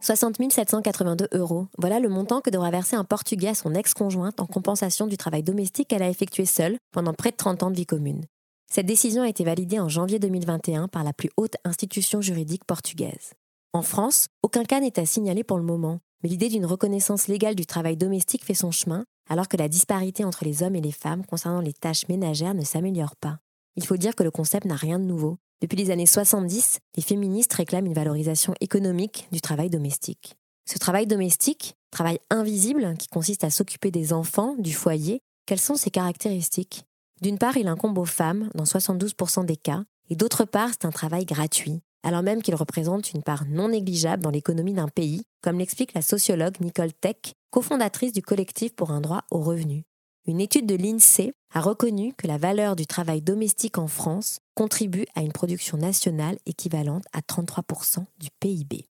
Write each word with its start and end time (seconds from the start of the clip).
60 0.00 0.52
782 0.52 1.28
euros, 1.32 1.66
voilà 1.76 1.98
le 1.98 2.08
montant 2.08 2.40
que 2.40 2.50
devra 2.50 2.70
verser 2.70 2.94
un 2.94 3.04
Portugais 3.04 3.48
à 3.48 3.54
son 3.54 3.74
ex-conjointe 3.74 4.40
en 4.40 4.46
compensation 4.46 5.06
du 5.06 5.16
travail 5.16 5.42
domestique 5.42 5.88
qu'elle 5.88 6.02
a 6.02 6.08
effectué 6.08 6.46
seule 6.46 6.78
pendant 6.92 7.14
près 7.14 7.32
de 7.32 7.36
30 7.36 7.64
ans 7.64 7.70
de 7.70 7.76
vie 7.76 7.86
commune. 7.86 8.24
Cette 8.70 8.86
décision 8.86 9.22
a 9.22 9.28
été 9.28 9.44
validée 9.44 9.80
en 9.80 9.88
janvier 9.88 10.18
2021 10.18 10.88
par 10.88 11.02
la 11.02 11.12
plus 11.12 11.30
haute 11.36 11.56
institution 11.64 12.20
juridique 12.20 12.64
portugaise. 12.64 13.32
En 13.72 13.82
France, 13.82 14.26
aucun 14.42 14.64
cas 14.64 14.80
n'est 14.80 15.00
à 15.00 15.06
signaler 15.06 15.42
pour 15.42 15.58
le 15.58 15.64
moment, 15.64 15.98
mais 16.22 16.28
l'idée 16.28 16.48
d'une 16.48 16.66
reconnaissance 16.66 17.26
légale 17.26 17.54
du 17.54 17.66
travail 17.66 17.96
domestique 17.96 18.44
fait 18.44 18.54
son 18.54 18.70
chemin, 18.70 19.04
alors 19.28 19.48
que 19.48 19.56
la 19.56 19.68
disparité 19.68 20.24
entre 20.24 20.44
les 20.44 20.62
hommes 20.62 20.76
et 20.76 20.80
les 20.80 20.92
femmes 20.92 21.26
concernant 21.26 21.60
les 21.60 21.72
tâches 21.72 22.08
ménagères 22.08 22.54
ne 22.54 22.64
s'améliore 22.64 23.16
pas. 23.16 23.40
Il 23.76 23.86
faut 23.86 23.96
dire 23.96 24.14
que 24.14 24.22
le 24.22 24.30
concept 24.30 24.64
n'a 24.64 24.76
rien 24.76 24.98
de 24.98 25.04
nouveau. 25.04 25.38
Depuis 25.60 25.76
les 25.76 25.90
années 25.90 26.06
70, 26.06 26.78
les 26.96 27.02
féministes 27.02 27.52
réclament 27.52 27.86
une 27.86 27.94
valorisation 27.94 28.54
économique 28.60 29.26
du 29.32 29.40
travail 29.40 29.70
domestique. 29.70 30.36
Ce 30.70 30.78
travail 30.78 31.08
domestique, 31.08 31.74
travail 31.90 32.20
invisible 32.30 32.94
qui 32.96 33.08
consiste 33.08 33.42
à 33.42 33.50
s'occuper 33.50 33.90
des 33.90 34.12
enfants, 34.12 34.54
du 34.58 34.72
foyer, 34.72 35.20
quelles 35.46 35.58
sont 35.58 35.74
ses 35.74 35.90
caractéristiques? 35.90 36.84
D'une 37.22 37.38
part, 37.38 37.56
il 37.56 37.66
incombe 37.66 37.98
aux 37.98 38.04
femmes, 38.04 38.50
dans 38.54 38.64
72% 38.64 39.46
des 39.46 39.56
cas, 39.56 39.82
et 40.10 40.14
d'autre 40.14 40.44
part, 40.44 40.70
c'est 40.70 40.84
un 40.84 40.92
travail 40.92 41.24
gratuit, 41.24 41.80
alors 42.04 42.22
même 42.22 42.42
qu'il 42.42 42.54
représente 42.54 43.12
une 43.12 43.24
part 43.24 43.44
non 43.48 43.70
négligeable 43.70 44.22
dans 44.22 44.30
l'économie 44.30 44.74
d'un 44.74 44.88
pays, 44.88 45.22
comme 45.42 45.58
l'explique 45.58 45.94
la 45.94 46.02
sociologue 46.02 46.60
Nicole 46.60 46.92
Tech, 46.92 47.16
cofondatrice 47.50 48.12
du 48.12 48.22
collectif 48.22 48.76
pour 48.76 48.92
un 48.92 49.00
droit 49.00 49.24
au 49.32 49.40
revenu. 49.40 49.82
Une 50.28 50.42
étude 50.42 50.66
de 50.66 50.74
l'INSEE 50.74 51.32
a 51.54 51.62
reconnu 51.62 52.12
que 52.12 52.26
la 52.26 52.36
valeur 52.36 52.76
du 52.76 52.86
travail 52.86 53.22
domestique 53.22 53.78
en 53.78 53.86
France 53.86 54.40
contribue 54.54 55.06
à 55.14 55.22
une 55.22 55.32
production 55.32 55.78
nationale 55.78 56.36
équivalente 56.44 57.04
à 57.14 57.20
33% 57.20 58.04
du 58.20 58.28
PIB. 58.38 58.84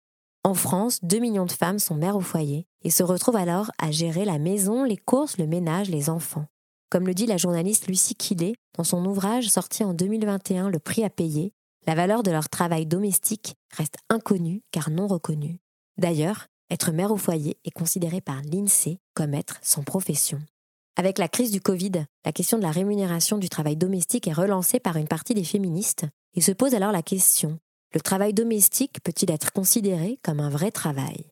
En 0.44 0.56
France, 0.56 0.98
2 1.04 1.20
millions 1.20 1.46
de 1.46 1.52
femmes 1.52 1.78
sont 1.78 1.94
mères 1.94 2.16
au 2.16 2.22
foyer 2.22 2.66
et 2.84 2.90
se 2.90 3.04
retrouvent 3.04 3.36
alors 3.36 3.70
à 3.78 3.92
gérer 3.92 4.26
la 4.26 4.40
maison, 4.40 4.84
les 4.84 4.98
courses, 4.98 5.38
le 5.38 5.46
ménage, 5.46 5.92
les 5.92 6.10
enfants. 6.10 6.48
Comme 6.90 7.06
le 7.06 7.14
dit 7.14 7.28
la 7.28 7.38
journaliste 7.38 7.86
Lucie 7.86 8.16
Quillet 8.16 8.56
dans 8.76 8.84
son 8.84 9.06
ouvrage 9.06 9.48
sorti 9.48 9.84
en 9.84 9.94
2021 9.94 10.72
Le 10.72 10.80
prix 10.80 11.04
à 11.04 11.12
payer, 11.12 11.54
la 11.86 11.94
valeur 11.94 12.24
de 12.24 12.32
leur 12.32 12.50
travail 12.50 12.88
domestique 12.88 13.54
reste 13.78 13.98
inconnue 14.10 14.64
car 14.72 14.90
non 14.90 15.06
reconnue. 15.06 15.60
D'ailleurs, 16.00 16.48
être 16.72 16.92
mère 16.92 17.12
au 17.12 17.18
foyer 17.18 17.60
est 17.64 17.70
considéré 17.70 18.22
par 18.22 18.42
l'INSEE 18.42 18.98
comme 19.14 19.36
être 19.36 19.60
sans 19.62 19.84
profession. 19.84 20.40
Avec 20.98 21.20
la 21.20 21.30
crise 21.30 21.52
du 21.52 21.62
Covid, 21.62 22.06
la 22.26 22.34
question 22.34 22.58
de 22.58 22.64
la 22.64 22.72
rémunération 22.72 23.38
du 23.38 23.48
travail 23.48 23.78
domestique 23.78 24.28
est 24.28 24.34
relancée 24.34 24.80
par 24.80 24.98
une 24.98 25.08
partie 25.08 25.34
des 25.34 25.46
féministes 25.46 26.06
et 26.36 26.42
se 26.42 26.52
pose 26.52 26.74
alors 26.74 26.92
la 26.92 27.04
question 27.04 27.60
le 27.94 28.02
travail 28.02 28.34
domestique 28.34 29.02
peut-il 29.04 29.32
être 29.32 29.52
considéré 29.52 30.20
comme 30.22 30.40
un 30.40 30.50
vrai 30.50 30.72
travail? 30.72 31.26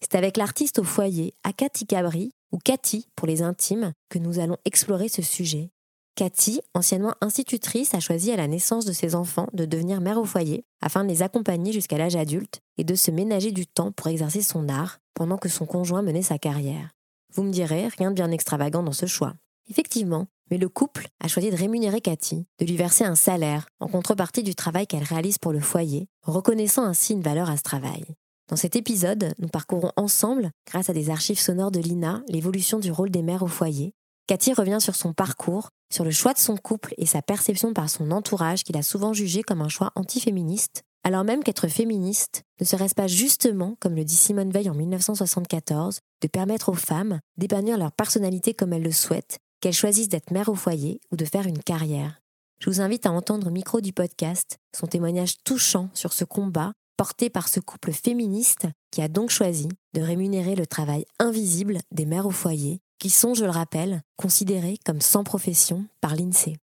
C'est 0.00 0.16
avec 0.16 0.36
l'artiste 0.36 0.78
au 0.78 0.84
foyer, 0.84 1.34
Akati 1.44 1.86
Cabri, 1.86 2.32
ou 2.52 2.58
Cathy 2.58 3.06
pour 3.14 3.28
les 3.28 3.42
intimes, 3.42 3.92
que 4.08 4.18
nous 4.18 4.38
allons 4.38 4.56
explorer 4.64 5.08
ce 5.08 5.22
sujet. 5.22 5.70
Cathy, 6.16 6.60
anciennement 6.74 7.14
institutrice, 7.20 7.94
a 7.94 8.00
choisi 8.00 8.32
à 8.32 8.36
la 8.36 8.48
naissance 8.48 8.84
de 8.84 8.92
ses 8.92 9.14
enfants 9.14 9.46
de 9.52 9.64
devenir 9.64 10.00
mère 10.00 10.18
au 10.18 10.24
foyer 10.24 10.64
afin 10.82 11.04
de 11.04 11.08
les 11.08 11.22
accompagner 11.22 11.72
jusqu'à 11.72 11.96
l'âge 11.96 12.16
adulte 12.16 12.60
et 12.76 12.84
de 12.84 12.94
se 12.94 13.10
ménager 13.10 13.52
du 13.52 13.66
temps 13.66 13.92
pour 13.92 14.08
exercer 14.08 14.42
son 14.42 14.68
art 14.68 14.98
pendant 15.14 15.38
que 15.38 15.48
son 15.48 15.64
conjoint 15.64 16.02
menait 16.02 16.22
sa 16.22 16.38
carrière. 16.38 16.90
Vous 17.32 17.42
me 17.42 17.52
direz, 17.52 17.88
rien 17.88 18.10
de 18.10 18.16
bien 18.16 18.30
extravagant 18.30 18.82
dans 18.82 18.92
ce 18.92 19.06
choix. 19.06 19.34
Effectivement, 19.68 20.26
mais 20.50 20.58
le 20.58 20.68
couple 20.68 21.08
a 21.20 21.28
choisi 21.28 21.50
de 21.50 21.56
rémunérer 21.56 22.00
Cathy, 22.00 22.46
de 22.58 22.66
lui 22.66 22.76
verser 22.76 23.04
un 23.04 23.14
salaire 23.14 23.66
en 23.78 23.86
contrepartie 23.86 24.42
du 24.42 24.54
travail 24.54 24.86
qu'elle 24.86 25.04
réalise 25.04 25.38
pour 25.38 25.52
le 25.52 25.60
foyer, 25.60 26.08
reconnaissant 26.24 26.82
ainsi 26.82 27.12
une 27.12 27.22
valeur 27.22 27.48
à 27.48 27.56
ce 27.56 27.62
travail. 27.62 28.04
Dans 28.48 28.56
cet 28.56 28.74
épisode, 28.74 29.32
nous 29.38 29.46
parcourons 29.46 29.92
ensemble, 29.94 30.50
grâce 30.66 30.90
à 30.90 30.92
des 30.92 31.08
archives 31.10 31.38
sonores 31.38 31.70
de 31.70 31.78
l'INA, 31.78 32.24
l'évolution 32.26 32.80
du 32.80 32.90
rôle 32.90 33.10
des 33.10 33.22
mères 33.22 33.44
au 33.44 33.48
foyer. 33.48 33.94
Cathy 34.26 34.52
revient 34.52 34.78
sur 34.80 34.96
son 34.96 35.12
parcours, 35.12 35.68
sur 35.92 36.04
le 36.04 36.10
choix 36.10 36.32
de 36.32 36.38
son 36.38 36.56
couple 36.56 36.94
et 36.98 37.06
sa 37.06 37.22
perception 37.22 37.72
par 37.72 37.88
son 37.88 38.10
entourage 38.10 38.64
qu'il 38.64 38.76
a 38.76 38.82
souvent 38.82 39.12
jugé 39.12 39.44
comme 39.44 39.60
un 39.60 39.68
choix 39.68 39.92
antiféministe, 39.94 40.82
alors 41.02 41.24
même 41.24 41.42
qu'être 41.42 41.68
féministe 41.68 42.42
ne 42.60 42.66
serait-ce 42.66 42.94
pas 42.94 43.06
justement, 43.06 43.76
comme 43.80 43.94
le 43.94 44.04
dit 44.04 44.14
Simone 44.14 44.50
Veil 44.50 44.68
en 44.68 44.74
1974, 44.74 46.00
de 46.22 46.28
permettre 46.28 46.68
aux 46.68 46.74
femmes 46.74 47.20
d'épanouir 47.38 47.78
leur 47.78 47.92
personnalité 47.92 48.52
comme 48.52 48.72
elles 48.72 48.82
le 48.82 48.92
souhaitent, 48.92 49.38
qu'elles 49.60 49.72
choisissent 49.72 50.08
d'être 50.08 50.30
mères 50.30 50.50
au 50.50 50.54
foyer 50.54 51.00
ou 51.10 51.16
de 51.16 51.24
faire 51.24 51.46
une 51.46 51.62
carrière? 51.62 52.20
Je 52.60 52.68
vous 52.68 52.82
invite 52.82 53.06
à 53.06 53.12
entendre 53.12 53.46
au 53.46 53.50
micro 53.50 53.80
du 53.80 53.94
podcast 53.94 54.58
son 54.76 54.86
témoignage 54.86 55.36
touchant 55.44 55.88
sur 55.94 56.12
ce 56.12 56.24
combat 56.24 56.72
porté 56.98 57.30
par 57.30 57.48
ce 57.48 57.60
couple 57.60 57.92
féministe 57.92 58.66
qui 58.90 59.00
a 59.00 59.08
donc 59.08 59.30
choisi 59.30 59.68
de 59.94 60.02
rémunérer 60.02 60.54
le 60.54 60.66
travail 60.66 61.06
invisible 61.18 61.78
des 61.92 62.04
mères 62.04 62.26
au 62.26 62.30
foyer, 62.30 62.80
qui 62.98 63.08
sont, 63.08 63.32
je 63.32 63.46
le 63.46 63.50
rappelle, 63.50 64.02
considérées 64.18 64.76
comme 64.84 65.00
sans 65.00 65.24
profession 65.24 65.86
par 66.02 66.14
l'INSEE. 66.14 66.58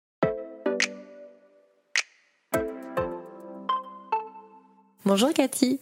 Bonjour 5.05 5.31
Cathy. 5.33 5.79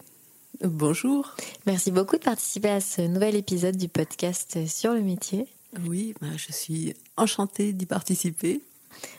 Bonjour. 0.63 1.35
Merci 1.66 1.91
beaucoup 1.91 2.17
de 2.17 2.23
participer 2.23 2.69
à 2.69 2.81
ce 2.81 3.01
nouvel 3.01 3.35
épisode 3.35 3.75
du 3.78 3.88
podcast 3.88 4.57
sur 4.67 4.94
le 4.94 5.01
métier. 5.01 5.47
Oui, 5.88 6.13
bah, 6.22 6.28
je 6.38 6.51
suis 6.51 6.94
enchantée 7.17 7.73
d'y 7.73 7.85
participer. 7.85 8.62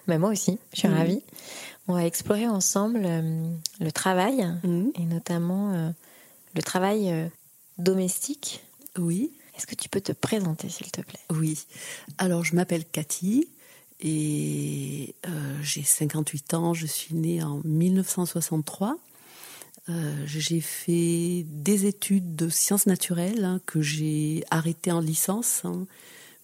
Bah, 0.06 0.18
moi 0.18 0.30
aussi, 0.30 0.58
je 0.72 0.80
suis 0.80 0.88
ravie. 0.88 1.22
On 1.88 1.94
va 1.94 2.06
explorer 2.06 2.46
ensemble 2.46 3.02
euh, 3.04 3.48
le 3.80 3.92
travail 3.92 4.46
Mhm. 4.62 4.92
et 4.98 5.04
notamment 5.04 5.72
euh, 5.72 5.90
le 6.54 6.62
travail 6.62 7.10
euh, 7.10 7.26
domestique. 7.78 8.62
Oui, 8.96 9.32
Est-ce 9.56 9.66
que 9.66 9.74
tu 9.74 9.88
peux 9.88 10.00
te 10.00 10.12
présenter, 10.12 10.68
s'il 10.68 10.90
te 10.90 11.00
plaît? 11.00 11.18
Oui. 11.30 11.58
Alors, 12.18 12.44
je 12.44 12.54
m'appelle 12.54 12.84
Cathy 12.84 13.48
et 14.00 15.14
j'ai 15.62 15.82
58 15.82 16.54
ans. 16.54 16.74
Je 16.74 16.86
suis 16.86 17.14
née 17.14 17.42
en 17.42 17.60
1963. 17.64 18.96
Euh, 19.90 20.14
j'ai 20.26 20.60
fait 20.60 21.44
des 21.46 21.84
études 21.84 22.36
de 22.36 22.48
sciences 22.48 22.86
naturelles 22.86 23.44
hein, 23.44 23.60
que 23.66 23.82
j'ai 23.82 24.42
arrêtées 24.50 24.92
en 24.92 25.00
licence 25.00 25.60
hein, 25.64 25.86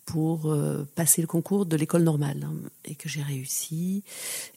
pour 0.05 0.51
euh, 0.51 0.87
passer 0.95 1.23
le 1.23 1.27
concours 1.27 1.65
de 1.65 1.75
l'école 1.75 2.03
normale 2.03 2.47
hein, 2.47 2.53
et 2.85 2.95
que 2.95 3.09
j'ai 3.09 3.23
réussi. 3.23 4.03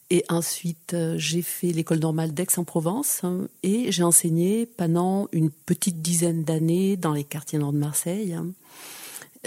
Et 0.10 0.26
ensuite, 0.28 0.94
euh, 0.94 1.16
j'ai 1.18 1.42
fait 1.42 1.72
l'école 1.72 2.00
normale 2.00 2.34
d'Aix-en-Provence 2.34 3.22
et 3.64 3.90
j'ai 3.92 4.04
enseigné 4.04 4.66
pendant 4.66 5.30
une 5.32 5.50
petite 5.50 6.02
dizaine 6.02 6.44
d'années 6.44 6.98
dans 6.98 7.14
les 7.14 7.24
quartiers 7.24 7.60
nord 7.60 7.72
de 7.72 7.78
Marseille. 7.78 8.36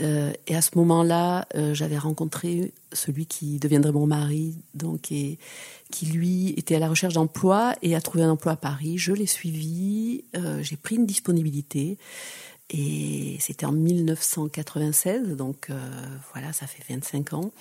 Euh, 0.01 0.33
et 0.47 0.55
à 0.55 0.61
ce 0.61 0.71
moment-là, 0.77 1.47
euh, 1.55 1.75
j'avais 1.75 1.99
rencontré 1.99 2.73
celui 2.93 3.27
qui 3.27 3.59
deviendrait 3.59 3.93
mon 3.93 4.07
mari, 4.07 4.57
donc 4.75 5.01
qui 5.03 6.07
lui 6.07 6.51
était 6.57 6.77
à 6.77 6.79
la 6.79 6.89
recherche 6.89 7.15
d'emploi 7.15 7.75
et 7.83 7.95
a 7.95 8.01
trouvé 8.01 8.25
un 8.25 8.31
emploi 8.31 8.53
à 8.53 8.57
Paris. 8.57 8.99
Je 8.99 9.13
l'ai 9.13 9.27
suivi, 9.27 10.25
euh, 10.37 10.63
j'ai 10.63 10.77
pris 10.77 10.97
une 10.97 11.07
disponibilité 11.07 11.99
et 12.69 13.37
c'était 13.41 13.65
en 13.65 13.73
1996, 13.73 15.37
donc 15.37 15.71
voilà, 16.33 16.53
ça 16.53 16.67
fait 16.67 16.83
25 16.93 17.33
ans. 17.35 17.53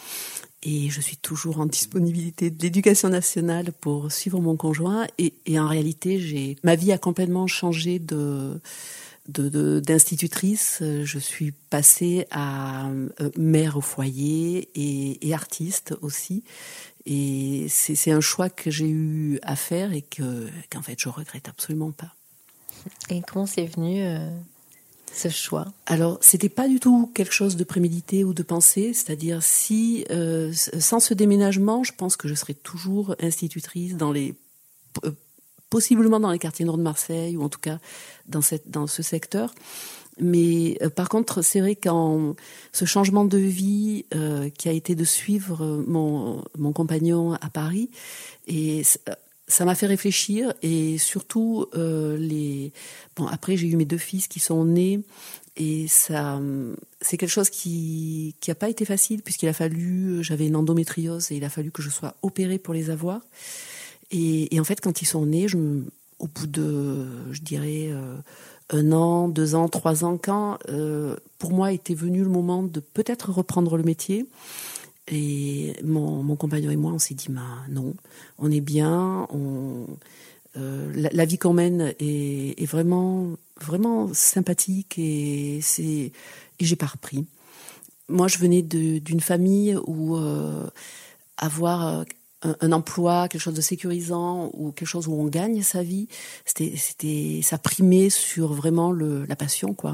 Et 0.63 0.89
je 0.89 0.99
suis 0.99 1.17
toujours 1.17 1.59
en 1.59 1.67
disponibilité 1.67 2.49
de 2.49 2.59
l'éducation 2.63 3.09
nationale 3.09 3.71
pour 3.71 4.11
suivre 4.11 4.41
mon 4.41 4.55
conjoint. 4.55 5.05
Et, 5.19 5.59
en 5.59 5.67
réalité, 5.67 6.57
ma 6.63 6.75
vie 6.75 6.91
a 6.91 6.97
complètement 6.97 7.45
changé 7.45 7.99
de 7.99 8.59
de- 9.27 9.49
de- 9.49 9.79
d'institutrice, 9.79 10.79
euh, 10.81 11.05
je 11.05 11.19
suis 11.19 11.51
passée 11.51 12.27
à 12.31 12.89
euh, 12.89 13.31
mère 13.37 13.77
au 13.77 13.81
foyer 13.81 14.69
et, 14.75 15.27
et 15.27 15.33
artiste 15.33 15.95
aussi. 16.01 16.43
Et 17.05 17.67
c'est 17.69 18.11
un 18.11 18.21
choix 18.21 18.49
que 18.49 18.71
j'ai 18.71 18.89
eu 18.89 19.39
à 19.43 19.55
faire 19.55 19.93
et 19.93 20.01
que 20.01 20.47
qu'en 20.71 20.81
fait 20.81 20.99
je 20.99 21.09
regrette 21.09 21.47
absolument 21.47 21.91
pas. 21.91 22.15
Et 23.09 23.21
comment 23.21 23.45
c'est 23.45 23.65
venu 23.65 24.01
euh, 24.01 24.29
ce 25.13 25.29
choix? 25.29 25.71
Alors, 25.85 26.17
c'était 26.21 26.49
pas 26.49 26.67
du 26.67 26.79
tout 26.79 27.11
quelque 27.13 27.33
chose 27.33 27.55
de 27.55 27.63
prémédité 27.63 28.23
ou 28.23 28.33
de 28.33 28.43
pensé, 28.43 28.93
c'est-à-dire 28.93 29.41
si, 29.43 30.05
euh, 30.09 30.51
sans 30.53 30.99
ce 30.99 31.13
déménagement, 31.13 31.83
je 31.83 31.93
pense 31.93 32.17
que 32.17 32.27
je 32.27 32.33
serais 32.33 32.53
toujours 32.55 33.15
institutrice 33.19 33.95
dans 33.97 34.11
les, 34.11 34.35
possiblement 35.75 36.21
dans 36.21 36.31
les 36.31 36.39
quartiers 36.39 36.63
nord 36.63 36.77
de 36.77 36.83
Marseille 36.83 37.35
ou 37.35 37.43
en 37.43 37.49
tout 37.49 37.59
cas 37.59 37.79
dans 38.29 38.87
ce 38.87 39.03
secteur. 39.03 39.53
Mais 40.17 40.77
euh, 40.81 40.89
par 40.89 41.09
contre, 41.09 41.41
c'est 41.41 41.59
vrai 41.59 41.75
qu'en 41.75 42.35
ce 42.71 42.85
changement 42.85 43.25
de 43.25 43.37
vie 43.37 44.05
euh, 44.15 44.49
qui 44.49 44.69
a 44.69 44.71
été 44.71 44.95
de 44.95 45.03
suivre 45.03 45.83
mon, 45.85 46.43
mon 46.57 46.71
compagnon 46.71 47.33
à 47.33 47.49
Paris, 47.49 47.89
et 48.47 48.83
ça 49.47 49.65
m'a 49.65 49.75
fait 49.75 49.87
réfléchir 49.87 50.53
et 50.61 50.97
surtout 50.97 51.65
euh, 51.75 52.17
les 52.17 52.71
bon 53.15 53.27
après 53.27 53.57
j'ai 53.57 53.67
eu 53.67 53.75
mes 53.75 53.85
deux 53.85 53.99
fils 53.99 54.27
qui 54.27 54.39
sont 54.39 54.65
nés 54.65 55.01
et 55.55 55.87
ça 55.87 56.41
c'est 56.99 57.17
quelque 57.17 57.29
chose 57.29 57.51
qui 57.51 58.35
qui 58.39 58.49
a 58.49 58.55
pas 58.55 58.69
été 58.69 58.85
facile 58.85 59.21
puisqu'il 59.21 59.47
a 59.47 59.53
fallu 59.53 60.23
j'avais 60.23 60.47
une 60.47 60.55
endométriose 60.55 61.31
et 61.31 61.35
il 61.35 61.43
a 61.43 61.49
fallu 61.49 61.69
que 61.69 61.83
je 61.83 61.91
sois 61.91 62.15
opérée 62.23 62.57
pour 62.57 62.73
les 62.73 62.89
avoir 62.89 63.21
et, 64.11 64.59
en 64.59 64.63
fait 64.63 64.81
quand 64.81 65.01
ils 65.01 65.05
sont 65.05 65.25
nés 65.25 65.47
je 65.47 65.57
au 66.19 66.27
bout 66.27 66.47
de 66.47 67.31
je 67.31 67.41
dirais 67.41 67.89
euh, 67.89 68.15
un 68.69 68.91
an, 68.91 69.27
deux 69.27 69.55
ans, 69.55 69.67
trois 69.69 70.03
ans, 70.03 70.17
quand 70.17 70.57
euh, 70.69 71.15
pour 71.39 71.51
moi 71.51 71.71
était 71.71 71.93
venu 71.93 72.23
le 72.23 72.29
moment 72.29 72.63
de 72.63 72.79
peut-être 72.79 73.31
reprendre 73.31 73.77
le 73.77 73.83
métier. 73.83 74.25
Et 75.07 75.75
mon, 75.83 76.23
mon 76.23 76.35
compagnon 76.35 76.71
et 76.71 76.75
moi, 76.75 76.91
on 76.91 76.97
s'est 76.97 77.13
dit, 77.13 77.27
bah, 77.29 77.41
non, 77.69 77.93
on 78.39 78.51
est 78.51 78.61
bien, 78.61 79.27
on, 79.29 79.85
euh, 80.57 80.91
la, 80.95 81.25
vie 81.25 81.37
qu'on 81.37 81.53
mène 81.53 81.93
est, 81.99 82.65
vraiment, 82.65 83.33
vraiment 83.61 84.11
sympathique 84.15 84.97
et 84.97 85.59
c'est, 85.61 86.11
j'ai 86.59 86.75
pas 86.75 86.87
repris. 86.87 87.27
Moi, 88.09 88.27
je 88.27 88.39
venais 88.39 88.63
d'une 88.63 89.19
famille 89.19 89.77
où 89.85 90.17
avoir 91.37 92.03
un, 92.61 92.71
emploi, 92.71 93.27
quelque 93.27 93.41
chose 93.41 93.53
de 93.53 93.61
sécurisant 93.61 94.51
ou 94.53 94.71
quelque 94.71 94.87
chose 94.87 95.07
où 95.07 95.13
on 95.13 95.25
gagne 95.25 95.61
sa 95.61 95.83
vie, 95.83 96.07
c'était, 96.45 96.73
c'était, 96.77 97.41
ça 97.43 97.57
primait 97.57 98.09
sur 98.09 98.53
vraiment 98.53 98.91
le, 98.91 99.25
la 99.25 99.35
passion, 99.35 99.73
quoi. 99.73 99.93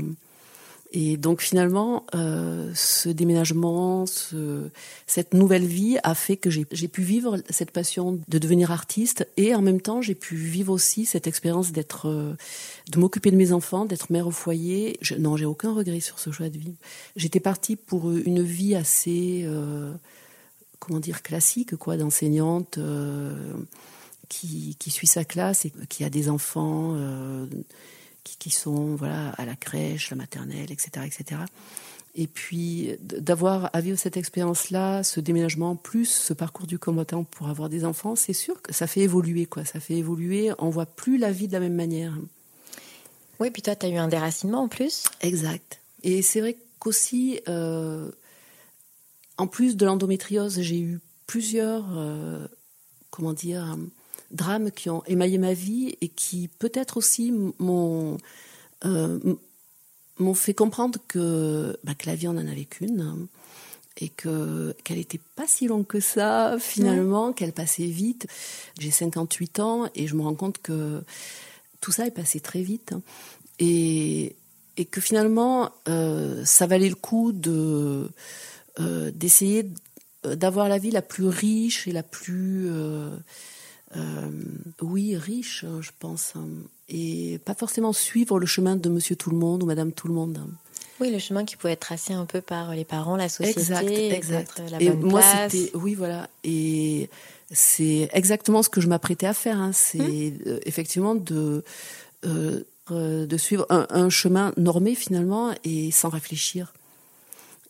Et 0.93 1.15
donc 1.15 1.41
finalement, 1.41 2.05
euh, 2.15 2.69
ce 2.75 3.07
déménagement, 3.07 4.05
ce, 4.05 4.69
cette 5.07 5.33
nouvelle 5.33 5.65
vie 5.65 5.97
a 6.03 6.13
fait 6.15 6.35
que 6.35 6.49
j'ai 6.49 6.65
pu 6.65 7.01
vivre 7.01 7.37
cette 7.49 7.71
passion 7.71 8.19
de 8.27 8.37
devenir 8.37 8.71
artiste 8.71 9.25
et 9.37 9.55
en 9.55 9.61
même 9.61 9.79
temps 9.79 10.01
j'ai 10.01 10.15
pu 10.15 10.35
vivre 10.35 10.73
aussi 10.73 11.05
cette 11.05 11.27
expérience 11.27 11.71
d'être, 11.71 12.09
euh, 12.09 12.33
de 12.91 12.99
m'occuper 12.99 13.31
de 13.31 13.37
mes 13.37 13.53
enfants, 13.53 13.85
d'être 13.85 14.11
mère 14.11 14.27
au 14.27 14.31
foyer. 14.31 14.97
Je, 14.99 15.15
non, 15.15 15.37
j'ai 15.37 15.45
aucun 15.45 15.73
regret 15.73 16.01
sur 16.01 16.19
ce 16.19 16.31
choix 16.31 16.49
de 16.49 16.57
vie. 16.57 16.75
J'étais 17.15 17.39
partie 17.39 17.77
pour 17.77 18.11
une 18.11 18.41
vie 18.41 18.75
assez, 18.75 19.43
euh, 19.45 19.93
comment 20.81 20.99
dire, 20.99 21.21
classique, 21.21 21.77
quoi, 21.77 21.95
d'enseignante. 21.95 22.77
Euh, 22.77 23.53
qui, 24.27 24.77
qui, 24.79 24.91
suit 24.91 25.07
sa 25.07 25.25
classe 25.25 25.65
et 25.65 25.73
qui 25.89 26.05
a 26.05 26.09
des 26.09 26.29
enfants 26.29 26.93
euh, 26.95 27.45
qui, 28.23 28.37
qui, 28.37 28.49
sont 28.49 28.95
voilà 28.95 29.31
à 29.31 29.43
la 29.45 29.57
crèche, 29.57 30.09
la 30.09 30.15
maternelle, 30.15 30.71
etc., 30.71 31.05
etc. 31.05 31.41
Et 32.15 32.27
puis 32.27 32.95
d'avoir 33.01 33.69
à 33.73 33.81
vivre 33.81 33.99
cette 33.99 34.15
expérience-là, 34.15 35.03
ce 35.03 35.19
déménagement, 35.19 35.75
plus 35.75 36.05
ce 36.05 36.33
parcours 36.33 36.65
du 36.65 36.79
combattant 36.79 37.25
pour 37.25 37.49
avoir 37.49 37.67
des 37.67 37.83
enfants, 37.83 38.15
c'est 38.15 38.33
sûr 38.33 38.61
que 38.61 38.73
ça 38.73 38.87
fait 38.87 39.01
évoluer, 39.01 39.45
quoi. 39.45 39.65
Ça 39.65 39.81
fait 39.81 39.95
évoluer. 39.95 40.51
On 40.59 40.69
voit 40.69 40.85
plus 40.85 41.17
la 41.17 41.31
vie 41.31 41.47
de 41.47 41.53
la 41.53 41.59
même 41.59 41.75
manière. 41.75 42.13
Oui, 43.39 43.49
puis 43.49 43.61
toi, 43.61 43.75
tu 43.75 43.85
as 43.85 43.89
eu 43.89 43.95
un 43.95 44.07
déracinement 44.07 44.63
en 44.63 44.67
plus. 44.67 45.03
Exact. 45.21 45.81
Et 46.03 46.21
c'est 46.21 46.41
vrai 46.41 46.57
qu'aussi, 46.79 47.39
euh, 47.47 48.11
en 49.41 49.47
plus 49.47 49.75
de 49.75 49.87
l'endométriose, 49.87 50.61
j'ai 50.61 50.79
eu 50.79 50.99
plusieurs, 51.25 51.97
euh, 51.97 52.45
comment 53.09 53.33
dire, 53.33 53.75
drames 54.29 54.69
qui 54.69 54.91
ont 54.91 55.03
émaillé 55.07 55.39
ma 55.39 55.53
vie 55.53 55.97
et 55.99 56.09
qui 56.09 56.47
peut-être 56.47 56.97
aussi 56.97 57.33
m'ont 57.57 58.17
euh, 58.85 59.19
m'ont 60.19 60.35
fait 60.35 60.53
comprendre 60.53 60.99
que, 61.07 61.75
bah, 61.83 61.95
que 61.95 62.05
la 62.05 62.13
vie 62.13 62.27
on 62.27 62.37
en 62.37 62.47
avait 62.47 62.65
qu'une 62.65 63.27
et 63.97 64.09
que 64.09 64.75
qu'elle 64.83 64.99
était 64.99 65.19
pas 65.35 65.47
si 65.47 65.67
longue 65.67 65.87
que 65.87 65.99
ça 65.99 66.57
finalement, 66.59 67.33
qu'elle 67.33 67.51
passait 67.51 67.87
vite. 67.87 68.27
J'ai 68.77 68.91
58 68.91 69.59
ans 69.59 69.89
et 69.95 70.05
je 70.05 70.13
me 70.13 70.21
rends 70.21 70.35
compte 70.35 70.59
que 70.59 71.03
tout 71.81 71.91
ça 71.91 72.05
est 72.05 72.11
passé 72.11 72.41
très 72.41 72.61
vite 72.61 72.93
et 73.57 74.35
et 74.77 74.85
que 74.85 75.01
finalement 75.01 75.71
euh, 75.89 76.45
ça 76.45 76.67
valait 76.67 76.89
le 76.89 76.95
coup 76.95 77.31
de 77.31 78.07
euh, 78.79 79.11
d'essayer 79.13 79.69
d'avoir 80.23 80.69
la 80.69 80.77
vie 80.77 80.91
la 80.91 81.01
plus 81.01 81.27
riche 81.27 81.87
et 81.87 81.91
la 81.91 82.03
plus 82.03 82.69
euh, 82.69 83.09
euh, 83.97 84.29
oui, 84.81 85.17
riche, 85.17 85.65
hein, 85.67 85.79
je 85.81 85.91
pense, 85.99 86.33
hein. 86.35 86.45
et 86.87 87.39
pas 87.43 87.53
forcément 87.55 87.91
suivre 87.91 88.39
le 88.39 88.45
chemin 88.45 88.75
de 88.75 88.89
Monsieur 88.89 89.15
Tout 89.15 89.31
le 89.31 89.37
Monde 89.37 89.63
ou 89.63 89.65
Madame 89.65 89.91
Tout 89.91 90.07
le 90.07 90.13
Monde. 90.13 90.37
Hein. 90.37 90.49
Oui, 90.99 91.11
le 91.11 91.19
chemin 91.19 91.43
qui 91.45 91.55
pouvait 91.55 91.73
être 91.73 91.81
tracé 91.81 92.13
un 92.13 92.25
peu 92.25 92.41
par 92.41 92.75
les 92.75 92.85
parents, 92.85 93.15
la 93.15 93.27
société, 93.27 93.59
exact, 93.59 93.89
exact. 93.89 94.61
La 94.69 94.81
et 94.81 94.91
moi, 94.91 95.21
c'était, 95.49 95.75
oui, 95.75 95.95
voilà, 95.95 96.29
et 96.43 97.09
c'est 97.51 98.07
exactement 98.13 98.63
ce 98.63 98.69
que 98.69 98.79
je 98.79 98.87
m'apprêtais 98.87 99.25
à 99.25 99.33
faire. 99.33 99.59
Hein. 99.59 99.71
C'est 99.73 99.99
euh, 100.45 100.59
effectivement 100.65 101.15
de 101.15 101.63
euh, 102.25 102.63
de 102.89 103.37
suivre 103.37 103.65
un, 103.69 103.87
un, 103.89 104.09
chemin 104.09 104.53
normé 104.57 104.95
finalement 104.95 105.53
et 105.63 105.91
sans 105.91 106.09
réfléchir. 106.09 106.73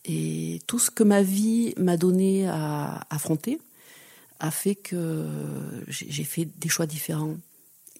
Et 0.04 0.60
tout 0.66 0.78
ce 0.78 0.90
que 0.90 1.04
ma 1.04 1.22
vie 1.22 1.74
m'a 1.76 1.96
donné 1.96 2.48
à 2.48 3.06
affronter, 3.10 3.58
a 4.40 4.50
fait 4.50 4.74
que 4.74 5.26
j'ai 5.86 6.24
fait 6.24 6.48
des 6.58 6.68
choix 6.68 6.86
différents 6.86 7.36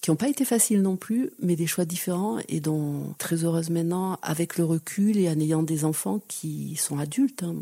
qui 0.02 0.10
n'ont 0.10 0.16
pas 0.16 0.28
été 0.28 0.44
faciles 0.44 0.82
non 0.82 0.96
plus, 0.96 1.30
mais 1.40 1.54
des 1.54 1.68
choix 1.68 1.84
différents 1.84 2.40
et 2.48 2.58
dont 2.58 3.14
très 3.18 3.44
heureuse 3.44 3.70
maintenant 3.70 4.18
avec 4.20 4.58
le 4.58 4.64
recul 4.64 5.16
et 5.16 5.28
en 5.30 5.38
ayant 5.38 5.62
des 5.62 5.84
enfants 5.84 6.20
qui 6.26 6.74
sont 6.74 6.98
adultes. 6.98 7.44
Hein. 7.44 7.54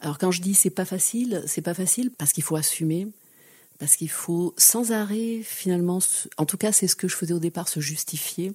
Alors 0.00 0.18
quand 0.18 0.30
je 0.30 0.40
dis 0.40 0.54
c'est 0.54 0.70
pas 0.70 0.84
facile, 0.84 1.42
c'est 1.46 1.62
pas 1.62 1.74
facile 1.74 2.12
parce 2.16 2.32
qu'il 2.32 2.44
faut 2.44 2.54
assumer, 2.54 3.08
parce 3.80 3.96
qu'il 3.96 4.10
faut 4.10 4.54
sans 4.56 4.92
arrêt 4.92 5.40
finalement, 5.42 5.98
en 6.36 6.46
tout 6.46 6.56
cas 6.56 6.70
c'est 6.70 6.86
ce 6.86 6.94
que 6.94 7.08
je 7.08 7.16
faisais 7.16 7.34
au 7.34 7.40
départ, 7.40 7.68
se 7.68 7.80
justifier 7.80 8.52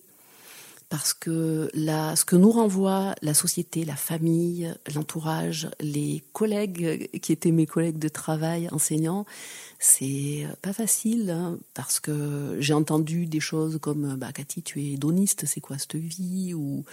parce 0.91 1.13
que 1.13 1.69
la, 1.73 2.17
ce 2.17 2.25
que 2.25 2.35
nous 2.35 2.51
renvoie 2.51 3.15
la 3.21 3.33
société, 3.33 3.85
la 3.85 3.95
famille, 3.95 4.75
l'entourage, 4.93 5.69
les 5.79 6.21
collègues 6.33 7.09
qui 7.21 7.31
étaient 7.31 7.53
mes 7.53 7.65
collègues 7.65 7.97
de 7.97 8.09
travail, 8.09 8.67
enseignants, 8.73 9.25
c'est 9.79 10.45
pas 10.61 10.73
facile 10.73 11.29
hein, 11.29 11.57
parce 11.73 12.01
que 12.01 12.57
j'ai 12.59 12.73
entendu 12.73 13.25
des 13.25 13.39
choses 13.39 13.79
comme 13.81 14.17
bah 14.17 14.33
Cathy, 14.33 14.63
tu 14.63 14.81
es 14.81 14.91
hédoniste, 14.91 15.45
c'est 15.45 15.61
quoi 15.61 15.77
cette 15.77 15.95
vie? 15.95 16.53
Ou 16.53 16.83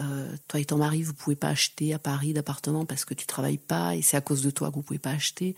euh, 0.00 0.28
toi 0.46 0.60
et 0.60 0.66
ton 0.66 0.76
mari, 0.76 1.02
vous 1.02 1.14
pouvez 1.14 1.34
pas 1.34 1.48
acheter 1.48 1.94
à 1.94 1.98
Paris 1.98 2.34
d'appartement 2.34 2.84
parce 2.84 3.06
que 3.06 3.14
tu 3.14 3.24
travailles 3.24 3.56
pas 3.56 3.96
et 3.96 4.02
c'est 4.02 4.18
à 4.18 4.20
cause 4.20 4.42
de 4.42 4.50
toi 4.50 4.68
que 4.68 4.74
vous 4.74 4.82
pouvez 4.82 4.98
pas 4.98 5.12
acheter. 5.12 5.56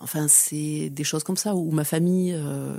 Enfin, 0.00 0.28
c'est 0.28 0.90
des 0.90 1.04
choses 1.04 1.24
comme 1.24 1.36
ça 1.36 1.56
où 1.56 1.72
ma 1.72 1.82
famille 1.82 2.32
euh, 2.32 2.78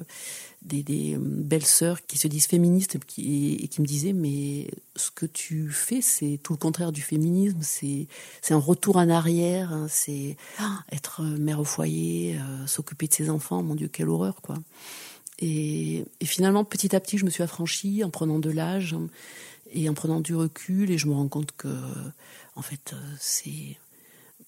des, 0.61 0.83
des 0.83 1.17
belles 1.19 1.65
sœurs 1.65 2.05
qui 2.05 2.17
se 2.17 2.29
disent 2.29 2.47
féministes 2.47 2.95
et 2.95 2.99
qui, 2.99 3.55
et 3.55 3.67
qui 3.67 3.81
me 3.81 3.85
disaient 3.85 4.13
mais 4.13 4.69
ce 4.95 5.11
que 5.11 5.25
tu 5.25 5.69
fais 5.69 6.01
c'est 6.01 6.39
tout 6.41 6.53
le 6.53 6.57
contraire 6.57 6.93
du 6.93 7.01
féminisme. 7.01 7.59
C'est 7.61 8.07
un 8.53 8.57
retour 8.57 8.95
en 8.95 9.09
arrière 9.09 9.73
hein, 9.73 9.87
c'est 9.89 10.37
ah, 10.59 10.79
être 10.91 11.23
mère 11.23 11.59
au 11.59 11.65
foyer 11.65 12.37
euh, 12.37 12.67
s'occuper 12.67 13.07
de 13.07 13.13
ses 13.13 13.29
enfants. 13.29 13.63
Mon 13.63 13.75
dieu 13.75 13.89
quelle 13.89 14.09
horreur 14.09 14.41
quoi. 14.41 14.55
Et, 15.39 16.05
et, 16.19 16.25
finalement 16.25 16.63
petit 16.63 16.95
à 16.95 17.01
petit 17.01 17.17
je 17.17 17.25
me 17.25 17.29
suis 17.29 17.43
affranchie 17.43 18.03
en 18.05 18.09
prenant 18.09 18.39
de 18.39 18.49
l'âge 18.49 18.95
et 19.73 19.89
en 19.89 19.93
prenant 19.93 20.21
du 20.21 20.35
recul. 20.35 20.89
Et 20.89 20.97
je 20.97 21.07
me 21.07 21.13
rends 21.13 21.27
compte 21.27 21.51
que 21.57 21.73
en 22.55 22.61
fait 22.61 22.95
c'est 23.19 23.77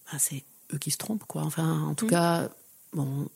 bah, 0.09 0.19
c'est 0.19 0.43
eux 0.73 0.77
qui 0.77 0.91
se 0.91 0.97
trompent 0.97 1.25
quoi. 1.25 1.43
Enfin 1.43 1.81
en 1.83 1.95
tout 1.95 2.05
mmh. 2.05 2.11
cas 2.11 2.49
bon 2.93 3.27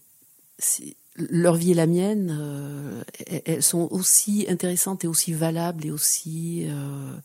leur 1.18 1.56
vie 1.56 1.72
et 1.72 1.76
la 1.76 1.88
mienne, 1.88 2.36
euh, 2.38 3.04
elles 3.46 3.64
sont 3.64 3.88
aussi 3.92 4.46
intéressantes 4.50 5.04
et 5.06 5.08
aussi 5.08 5.34
valables 5.34 5.86
et 5.86 5.92
aussi, 5.92 6.66
euh, 6.68 7.16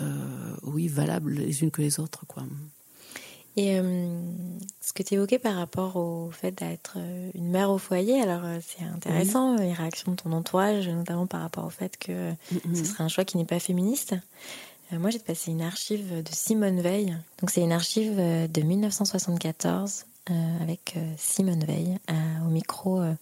euh, 0.00 0.56
oui, 0.62 0.88
valables 0.88 1.32
les 1.32 1.62
unes 1.62 1.70
que 1.70 1.82
les 1.82 2.00
autres, 2.00 2.26
quoi. 2.26 2.44
Et 3.56 3.76
ce 4.80 4.92
que 4.92 5.04
tu 5.04 5.14
évoquais 5.14 5.38
par 5.38 5.54
rapport 5.54 5.94
au 5.94 6.28
fait 6.32 6.50
d'être 6.50 6.98
une 7.34 7.50
mère 7.50 7.70
au 7.70 7.78
foyer, 7.78 8.20
alors 8.20 8.42
c'est 8.60 8.84
intéressant, 8.84 9.56
les 9.56 9.72
réactions 9.72 10.10
de 10.10 10.16
ton 10.16 10.32
entourage, 10.32 10.88
notamment 10.88 11.28
par 11.28 11.40
rapport 11.40 11.64
au 11.64 11.70
fait 11.70 11.96
que 11.96 12.32
ce 12.74 12.84
serait 12.84 13.04
un 13.04 13.08
choix 13.08 13.24
qui 13.24 13.36
n'est 13.36 13.44
pas 13.44 13.60
féministe. 13.60 14.16
moi, 14.90 15.10
j'ai 15.10 15.20
passé 15.20 15.52
une 15.52 15.62
archive 15.62 16.20
de 16.20 16.32
Simone 16.32 16.80
Veil. 16.80 17.16
Donc, 17.40 17.50
c'est 17.50 17.60
une 17.60 17.70
archive 17.70 18.16
de 18.16 18.60
1974 18.60 20.00
euh, 20.00 20.13
avec 20.60 20.94
euh, 20.96 21.12
Simone 21.16 21.64
Veil 21.64 21.98
au 22.46 22.50
micro 22.50 23.00
euh, 23.00 23.14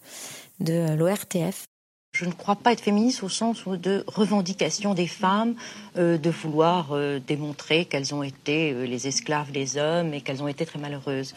de 0.59 0.95
l'ORTF. 0.95 1.65
Je 2.13 2.25
ne 2.25 2.31
crois 2.31 2.55
pas 2.55 2.73
être 2.73 2.81
féministe 2.81 3.23
au 3.23 3.29
sens 3.29 3.67
de 3.67 4.03
revendication 4.07 4.93
des 4.93 5.07
femmes, 5.07 5.55
de 5.95 6.29
vouloir 6.29 6.95
démontrer 7.25 7.85
qu'elles 7.85 8.13
ont 8.13 8.21
été 8.21 8.85
les 8.85 9.07
esclaves 9.07 9.51
des 9.51 9.77
hommes 9.77 10.13
et 10.13 10.21
qu'elles 10.21 10.43
ont 10.43 10.47
été 10.47 10.63
très 10.63 10.77
malheureuses. 10.77 11.33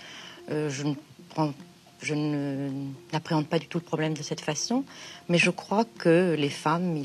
je 0.50 2.14
n'appréhende 3.10 3.46
pas 3.46 3.58
du 3.58 3.68
tout 3.68 3.78
le 3.78 3.84
problème 3.84 4.12
de 4.12 4.22
cette 4.22 4.42
façon, 4.42 4.84
mais 5.30 5.38
je 5.38 5.48
crois 5.48 5.86
que 5.98 6.36
les 6.38 6.50
femmes 6.50 7.02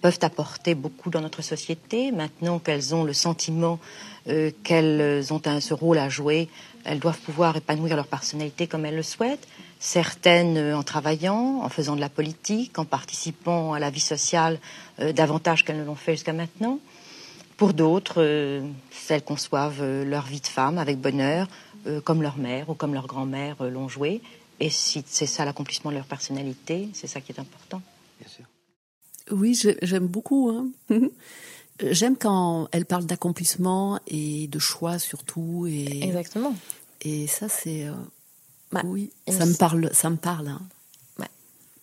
peuvent 0.00 0.20
apporter 0.22 0.76
beaucoup 0.76 1.10
dans 1.10 1.20
notre 1.20 1.42
société. 1.42 2.12
Maintenant 2.12 2.60
qu'elles 2.60 2.94
ont 2.94 3.02
le 3.02 3.12
sentiment 3.12 3.80
euh, 4.26 4.50
qu'elles 4.62 5.32
ont 5.34 5.42
ce 5.60 5.74
rôle 5.74 5.98
à 5.98 6.08
jouer, 6.08 6.48
elles 6.84 7.00
doivent 7.00 7.20
pouvoir 7.20 7.56
épanouir 7.56 7.96
leur 7.96 8.06
personnalité 8.06 8.66
comme 8.66 8.86
elles 8.86 8.96
le 8.96 9.02
souhaitent. 9.02 9.46
Certaines 9.80 10.56
euh, 10.56 10.76
en 10.76 10.82
travaillant, 10.82 11.60
en 11.62 11.68
faisant 11.68 11.96
de 11.96 12.00
la 12.00 12.08
politique, 12.08 12.78
en 12.78 12.84
participant 12.84 13.72
à 13.72 13.78
la 13.78 13.90
vie 13.90 14.00
sociale 14.00 14.58
euh, 15.00 15.12
davantage 15.12 15.64
qu'elles 15.64 15.78
ne 15.78 15.84
l'ont 15.84 15.94
fait 15.94 16.12
jusqu'à 16.12 16.32
maintenant. 16.32 16.78
Pour 17.56 17.72
d'autres, 17.72 18.20
euh, 18.20 18.66
celles 18.90 19.22
conçoivent 19.22 19.80
euh, 19.80 20.04
leur 20.04 20.26
vie 20.26 20.40
de 20.40 20.46
femme 20.46 20.78
avec 20.78 20.98
bonheur, 20.98 21.46
euh, 21.86 22.00
comme 22.00 22.20
leur 22.20 22.36
mère 22.36 22.68
ou 22.68 22.74
comme 22.74 22.94
leur 22.94 23.06
grand-mère 23.06 23.62
l'ont 23.62 23.88
joué. 23.88 24.22
Et 24.58 24.70
si 24.70 25.04
c'est 25.06 25.26
ça 25.26 25.44
l'accomplissement 25.44 25.90
de 25.90 25.96
leur 25.96 26.06
personnalité, 26.06 26.88
c'est 26.94 27.06
ça 27.06 27.20
qui 27.20 27.32
est 27.32 27.38
important. 27.38 27.80
Bien 28.20 28.28
sûr. 28.28 28.44
Oui, 29.30 29.58
j'aime 29.82 30.06
beaucoup. 30.06 30.50
Hein. 30.50 30.68
J'aime 31.80 32.16
quand 32.16 32.68
elle 32.72 32.86
parle 32.86 33.04
d'accomplissement 33.04 33.98
et 34.06 34.46
de 34.48 34.58
choix 34.58 34.98
surtout. 34.98 35.66
Et, 35.68 36.04
Exactement. 36.04 36.54
Et 37.02 37.26
ça, 37.26 37.48
c'est. 37.48 37.86
Bah, 38.72 38.82
oui, 38.84 39.10
ça 39.28 39.46
me 39.46 39.54
parle. 39.54 39.90
Ça 39.92 40.10
me 40.10 40.16
parle. 40.16 40.48
Hein. 40.48 40.62
Bah, 41.18 41.28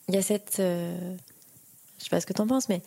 il 0.07 0.15
y 0.15 0.17
a 0.17 0.21
cette. 0.21 0.59
Euh, 0.59 1.15
je 1.97 2.05
sais 2.05 2.09
pas 2.09 2.19
ce 2.19 2.25
que 2.25 2.33
tu 2.33 2.41
en 2.41 2.47
penses, 2.47 2.69
mais 2.69 2.81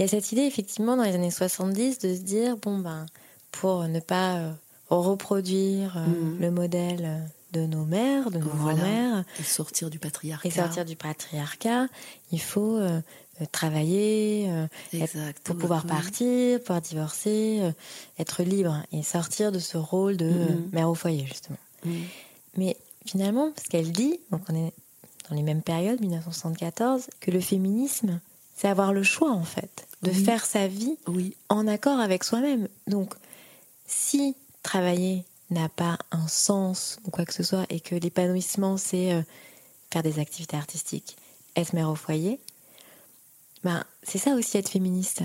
il 0.00 0.02
y 0.02 0.04
a 0.04 0.08
cette 0.08 0.32
idée, 0.32 0.42
effectivement, 0.42 0.96
dans 0.96 1.02
les 1.02 1.14
années 1.14 1.30
70, 1.30 1.98
de 1.98 2.14
se 2.14 2.20
dire 2.20 2.56
bon, 2.56 2.78
ben, 2.78 3.04
pour 3.52 3.86
ne 3.86 4.00
pas 4.00 4.38
euh, 4.38 4.52
reproduire 4.88 5.98
euh, 5.98 6.06
mmh. 6.06 6.38
le 6.40 6.50
modèle 6.50 7.04
euh, 7.04 7.18
de 7.52 7.66
nos 7.66 7.84
mères, 7.84 8.30
de 8.30 8.38
nos 8.38 8.48
voilà. 8.50 8.78
grands-mères. 8.78 9.24
Et 9.38 9.42
sortir 9.42 9.90
du 9.90 9.98
patriarcat. 9.98 10.48
Et 10.48 10.50
sortir 10.50 10.84
du 10.84 10.96
patriarcat, 10.96 11.88
il 12.32 12.40
faut 12.40 12.76
euh, 12.76 13.00
travailler 13.52 14.50
être, 14.92 15.16
pour 15.44 15.56
pouvoir 15.56 15.86
partir, 15.86 16.60
pouvoir 16.60 16.80
divorcer, 16.80 17.58
euh, 17.60 17.72
être 18.18 18.42
libre 18.42 18.82
et 18.92 19.02
sortir 19.02 19.52
de 19.52 19.58
ce 19.58 19.76
rôle 19.76 20.16
de 20.16 20.30
mmh. 20.30 20.68
mère 20.72 20.88
au 20.88 20.94
foyer, 20.94 21.26
justement. 21.26 21.58
Mmh. 21.84 21.90
Mais 22.56 22.76
finalement, 23.06 23.52
ce 23.62 23.68
qu'elle 23.68 23.92
dit, 23.92 24.20
donc 24.30 24.42
on 24.48 24.54
est 24.54 24.72
dans 25.28 25.36
les 25.36 25.42
mêmes 25.42 25.62
périodes, 25.62 26.00
1974, 26.00 27.08
que 27.20 27.30
le 27.30 27.40
féminisme, 27.40 28.20
c'est 28.56 28.68
avoir 28.68 28.92
le 28.92 29.02
choix, 29.02 29.30
en 29.30 29.44
fait 29.44 29.86
de 30.02 30.10
oui. 30.10 30.24
faire 30.24 30.44
sa 30.44 30.66
vie 30.66 30.96
oui. 31.06 31.36
en 31.48 31.66
accord 31.66 32.00
avec 32.00 32.24
soi-même. 32.24 32.68
Donc, 32.86 33.14
si 33.86 34.34
travailler 34.62 35.24
n'a 35.50 35.68
pas 35.68 35.98
un 36.10 36.28
sens 36.28 36.98
ou 37.04 37.10
quoi 37.10 37.24
que 37.24 37.34
ce 37.34 37.42
soit, 37.42 37.66
et 37.70 37.80
que 37.80 37.94
l'épanouissement, 37.94 38.76
c'est 38.76 39.12
euh, 39.12 39.22
faire 39.92 40.02
des 40.02 40.18
activités 40.18 40.56
artistiques, 40.56 41.16
être 41.56 41.72
mère 41.72 41.90
au 41.90 41.94
foyer, 41.94 42.40
ben, 43.62 43.84
c'est 44.02 44.18
ça 44.18 44.34
aussi 44.34 44.56
être 44.56 44.70
féministe. 44.70 45.22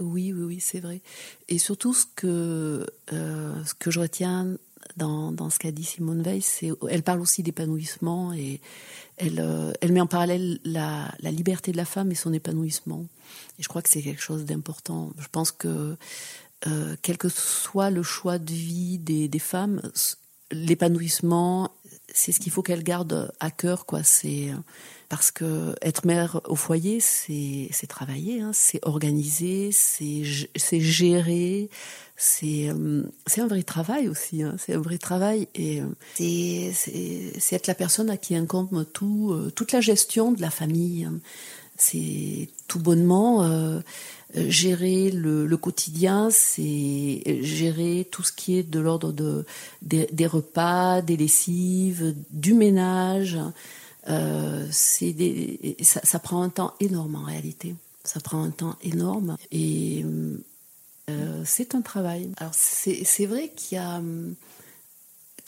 Oui, 0.00 0.32
oui, 0.32 0.42
oui, 0.42 0.60
c'est 0.60 0.80
vrai. 0.80 1.00
Et 1.48 1.58
surtout, 1.58 1.94
ce 1.94 2.06
que, 2.16 2.86
euh, 3.12 3.64
ce 3.64 3.74
que 3.74 3.90
je 3.90 4.00
retiens 4.00 4.56
dans, 4.96 5.30
dans 5.30 5.48
ce 5.48 5.58
qu'a 5.58 5.70
dit 5.70 5.84
Simone 5.84 6.22
Veil, 6.22 6.42
c'est 6.42 6.70
elle 6.88 7.02
parle 7.02 7.20
aussi 7.20 7.42
d'épanouissement 7.42 8.32
et 8.32 8.60
elle, 9.16 9.38
euh, 9.38 9.72
elle 9.80 9.92
met 9.92 10.00
en 10.00 10.06
parallèle 10.06 10.58
la, 10.64 11.12
la, 11.20 11.30
liberté 11.30 11.70
de 11.70 11.76
la 11.76 11.84
femme 11.84 12.10
et 12.10 12.16
son 12.16 12.32
épanouissement. 12.32 13.06
Et 13.58 13.62
je 13.62 13.68
crois 13.68 13.82
que 13.82 13.88
c'est 13.88 14.02
quelque 14.02 14.22
chose 14.22 14.44
d'important. 14.44 15.12
Je 15.18 15.28
pense 15.30 15.52
que 15.52 15.96
euh, 16.66 16.96
quel 17.02 17.18
que 17.18 17.28
soit 17.28 17.90
le 17.90 18.02
choix 18.02 18.38
de 18.38 18.52
vie 18.52 18.98
des, 18.98 19.38
femmes, 19.38 19.80
l'épanouissement, 20.50 21.70
c'est 22.12 22.32
ce 22.32 22.40
qu'il 22.40 22.50
faut 22.50 22.62
qu'elles 22.62 22.82
gardent 22.82 23.32
à 23.38 23.50
cœur, 23.50 23.86
quoi. 23.86 24.02
C'est 24.02 24.50
parce 25.08 25.30
que 25.30 25.74
être 25.82 26.04
mère 26.04 26.40
au 26.46 26.56
foyer, 26.56 27.00
c'est 27.00 27.70
travailler, 27.88 28.40
hein, 28.40 28.50
c'est 28.52 28.80
organiser, 28.82 29.70
c'est 29.72 30.24
gérer, 30.80 31.70
c'est 32.16 32.70
c'est 33.26 33.40
un 33.40 33.46
vrai 33.46 33.62
travail 33.62 34.08
aussi. 34.08 34.42
Hein, 34.42 34.56
c'est 34.58 34.74
un 34.74 34.80
vrai 34.80 34.98
travail 34.98 35.48
et 35.54 35.82
c'est 36.16 37.52
être 37.52 37.68
la 37.68 37.74
personne 37.74 38.10
à 38.10 38.16
qui 38.16 38.34
incombe 38.34 38.84
tout 38.92 39.50
toute 39.54 39.72
la 39.72 39.80
gestion 39.80 40.32
de 40.32 40.40
la 40.40 40.50
famille. 40.50 41.04
Hein. 41.04 41.20
C'est 41.78 42.48
tout 42.66 42.80
bonnement 42.80 43.44
euh, 43.44 43.80
gérer 44.34 45.10
le, 45.10 45.56
quotidien, 45.56 46.28
c'est 46.30 47.22
gérer 47.42 48.06
tout 48.10 48.22
ce 48.22 48.32
qui 48.32 48.58
est 48.58 48.62
de 48.62 48.78
l'ordre 48.78 49.12
de 49.12 49.44
des, 49.82 50.26
repas, 50.26 51.02
des 51.02 51.16
lessives, 51.16 52.14
du 52.30 52.54
ménage. 52.54 53.38
Euh, 54.08 54.66
ça, 54.70 56.18
prend 56.18 56.42
un 56.42 56.48
temps 56.48 56.74
énorme 56.80 57.16
en 57.16 57.24
réalité. 57.24 57.74
Ça 58.04 58.20
prend 58.20 58.42
un 58.42 58.50
temps 58.50 58.76
énorme 58.82 59.36
et 59.50 60.04
euh, 61.10 61.42
c'est 61.44 61.74
un 61.74 61.82
travail. 61.82 62.30
Alors 62.36 62.54
c'est 62.54 63.26
vrai 63.26 63.52
qu'il 63.54 63.76
y 63.76 63.80
a 63.80 64.00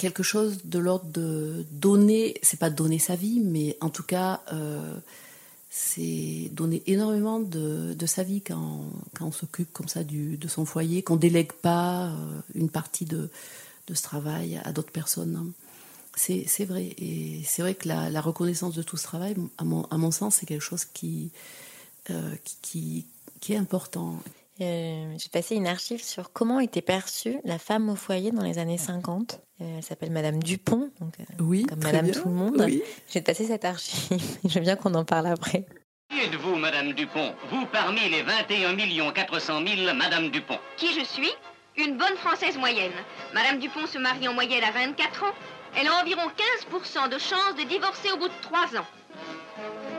quelque 0.00 0.22
chose 0.22 0.60
de 0.64 0.78
l'ordre 0.78 1.06
de 1.12 1.66
donner, 1.70 2.38
c'est 2.42 2.58
pas 2.58 2.70
donner 2.70 2.98
sa 2.98 3.16
vie, 3.16 3.40
mais 3.40 3.76
en 3.82 3.90
tout 3.90 4.02
cas 4.02 4.40
euh, 4.52 4.96
c'est 5.70 6.50
donner 6.50 6.82
énormément 6.86 7.38
de, 7.38 7.94
de, 7.94 8.06
sa 8.06 8.24
vie 8.24 8.42
quand, 8.42 8.90
quand 9.16 9.26
on 9.26 9.32
s'occupe 9.32 9.72
comme 9.72 9.86
ça 9.86 10.02
du, 10.02 10.36
de 10.36 10.48
son 10.48 10.64
foyer, 10.64 11.02
qu'on 11.02 11.16
délègue 11.16 11.52
pas 11.52 12.08
euh, 12.08 12.40
une 12.56 12.68
partie 12.68 13.04
de, 13.04 13.30
de 13.86 13.94
ce 13.94 14.02
travail 14.02 14.60
à 14.64 14.72
d'autres 14.72 14.90
personnes. 14.90 15.52
C'est 16.16 16.64
vrai. 16.64 16.94
Et 16.98 17.42
c'est 17.44 17.62
vrai 17.62 17.74
que 17.74 17.88
la, 17.88 18.20
reconnaissance 18.20 18.74
de 18.74 18.82
tout 18.82 18.96
ce 18.96 19.04
travail, 19.04 19.36
à 19.58 19.64
mon, 19.64 19.84
à 19.84 19.96
mon 19.96 20.10
sens, 20.10 20.36
c'est 20.36 20.46
quelque 20.46 20.60
chose 20.60 20.84
qui, 20.84 21.30
euh, 22.10 22.34
qui, 22.62 23.06
qui, 23.40 23.52
est 23.52 23.56
important. 23.56 24.20
Euh, 24.60 25.14
J'ai 25.16 25.28
passé 25.30 25.54
une 25.54 25.66
archive 25.66 26.02
sur 26.02 26.32
comment 26.32 26.60
était 26.60 26.82
perçue 26.82 27.38
la 27.44 27.58
femme 27.58 27.88
au 27.88 27.96
foyer 27.96 28.30
dans 28.30 28.42
les 28.42 28.58
années 28.58 28.78
50. 28.78 29.40
Euh, 29.60 29.76
elle 29.76 29.82
s'appelle 29.82 30.10
Madame 30.10 30.42
Dupont, 30.42 30.90
donc, 31.00 31.14
euh, 31.20 31.24
oui, 31.40 31.64
comme 31.64 31.82
Madame 31.82 32.06
bien. 32.06 32.14
Tout 32.14 32.28
le 32.28 32.34
Monde. 32.34 32.62
Oui. 32.64 32.82
J'ai 33.08 33.20
passé 33.22 33.46
cette 33.46 33.64
archive. 33.64 34.20
Je 34.44 34.54
veux 34.54 34.60
bien 34.60 34.76
qu'on 34.76 34.94
en 34.94 35.04
parle 35.04 35.26
après. 35.26 35.66
Qui 36.10 36.20
êtes-vous, 36.20 36.56
Madame 36.56 36.92
Dupont? 36.92 37.34
Vous 37.50 37.66
parmi 37.66 38.08
les 38.08 38.22
21 38.22 39.12
400 39.12 39.60
000 39.66 39.94
Madame 39.94 40.30
Dupont. 40.30 40.58
Qui 40.76 40.88
je 40.92 41.04
suis? 41.04 41.30
Une 41.76 41.96
bonne 41.96 42.16
Française 42.16 42.58
moyenne. 42.58 42.92
Madame 43.32 43.58
Dupont 43.60 43.86
se 43.86 43.98
marie 43.98 44.26
en 44.26 44.34
moyenne 44.34 44.64
à 44.64 44.72
24 44.72 45.24
ans. 45.24 45.34
Elle 45.76 45.86
a 45.86 46.02
environ 46.02 46.22
15% 46.72 47.08
de 47.10 47.18
chances 47.18 47.54
de 47.56 47.68
divorcer 47.68 48.10
au 48.12 48.16
bout 48.18 48.28
de 48.28 48.42
3 48.42 48.80
ans. 48.80 48.86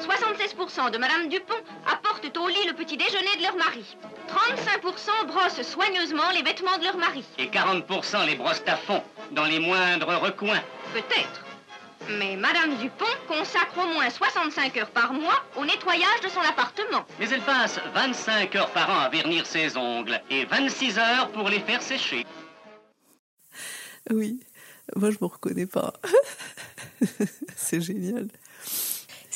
76% 0.01 0.91
de 0.91 0.97
Madame 0.97 1.29
Dupont 1.29 1.53
apportent 1.85 2.35
au 2.37 2.47
lit 2.47 2.67
le 2.67 2.73
petit 2.73 2.97
déjeuner 2.97 3.35
de 3.37 3.43
leur 3.43 3.55
mari. 3.55 3.95
35% 4.27 5.27
brossent 5.27 5.61
soigneusement 5.61 6.29
les 6.33 6.41
vêtements 6.41 6.77
de 6.79 6.83
leur 6.83 6.97
mari. 6.97 7.23
Et 7.37 7.47
40% 7.47 8.25
les 8.25 8.35
brossent 8.35 8.63
à 8.67 8.77
fond, 8.77 9.03
dans 9.31 9.45
les 9.45 9.59
moindres 9.59 10.19
recoins. 10.19 10.61
Peut-être. 10.93 11.45
Mais 12.17 12.35
Madame 12.35 12.75
Dupont 12.77 13.05
consacre 13.27 13.77
au 13.77 13.93
moins 13.93 14.09
65 14.09 14.75
heures 14.77 14.89
par 14.89 15.13
mois 15.13 15.43
au 15.55 15.65
nettoyage 15.65 16.21
de 16.23 16.29
son 16.29 16.41
appartement. 16.41 17.05
Mais 17.19 17.29
elle 17.29 17.41
passe 17.41 17.79
25 17.93 18.55
heures 18.55 18.71
par 18.71 18.89
an 18.89 18.99
à 19.01 19.09
vernir 19.09 19.45
ses 19.45 19.77
ongles 19.77 20.19
et 20.31 20.45
26 20.45 20.97
heures 20.97 21.31
pour 21.31 21.47
les 21.47 21.59
faire 21.59 21.81
sécher. 21.81 22.25
Oui, 24.09 24.39
moi 24.95 25.11
je 25.11 25.17
me 25.21 25.27
reconnais 25.27 25.67
pas. 25.67 25.93
C'est 27.55 27.81
génial. 27.81 28.27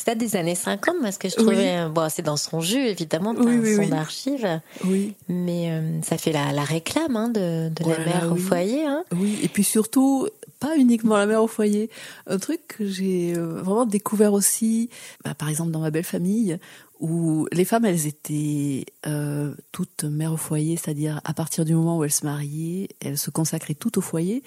C'était 0.05 0.17
des 0.17 0.35
années 0.35 0.53
50, 0.53 0.97
parce 1.01 1.17
que 1.17 1.29
je 1.29 1.35
trouvais, 1.35 1.83
oui. 1.83 1.91
bon, 1.91 2.09
c'est 2.09 2.21
dans 2.21 2.37
son 2.37 2.61
jus, 2.61 2.85
évidemment, 2.85 3.33
dans 3.33 3.43
oui, 3.43 3.57
oui, 3.57 3.87
son 3.87 3.91
archive. 3.91 4.61
Oui. 4.83 5.15
Mais 5.29 5.71
euh, 5.71 5.99
ça 6.03 6.19
fait 6.19 6.31
la, 6.31 6.51
la 6.51 6.63
réclame 6.63 7.15
hein, 7.15 7.29
de, 7.29 7.69
de 7.69 7.83
voilà, 7.83 7.99
la 7.99 8.05
mère 8.05 8.31
au 8.31 8.35
foyer. 8.35 8.85
Hein. 8.85 9.03
Oui, 9.15 9.39
et 9.41 9.47
puis 9.47 9.63
surtout, 9.63 10.27
pas 10.59 10.77
uniquement 10.77 11.17
la 11.17 11.25
mère 11.25 11.41
au 11.41 11.47
foyer. 11.47 11.89
Un 12.27 12.37
truc 12.37 12.61
que 12.67 12.87
j'ai 12.87 13.33
vraiment 13.33 13.87
découvert 13.87 14.33
aussi, 14.33 14.91
bah, 15.23 15.33
par 15.33 15.49
exemple 15.49 15.71
dans 15.71 15.79
ma 15.79 15.89
belle 15.89 16.03
famille, 16.03 16.59
où 16.99 17.47
les 17.51 17.65
femmes, 17.65 17.85
elles 17.85 18.07
étaient 18.07 18.85
euh, 19.07 19.53
toutes 19.71 20.03
mères 20.03 20.33
au 20.33 20.37
foyer, 20.37 20.77
c'est-à-dire 20.77 21.19
à 21.23 21.33
partir 21.33 21.65
du 21.65 21.73
moment 21.73 21.97
où 21.97 22.03
elles 22.03 22.11
se 22.11 22.25
mariaient, 22.25 22.89
elles 23.01 23.17
se 23.17 23.31
consacraient 23.31 23.73
toutes 23.73 23.97
au 23.97 24.01
foyer, 24.01 24.43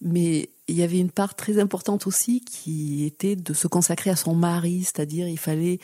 mais 0.00 0.50
il 0.70 0.76
y 0.76 0.82
avait 0.82 0.98
une 0.98 1.10
part 1.10 1.34
très 1.34 1.58
importante 1.58 2.06
aussi 2.06 2.40
qui 2.40 3.04
était 3.04 3.36
de 3.36 3.52
se 3.52 3.66
consacrer 3.66 4.10
à 4.10 4.16
son 4.16 4.34
mari, 4.34 4.84
c'est-à-dire 4.84 5.28
il 5.28 5.38
fallait 5.38 5.78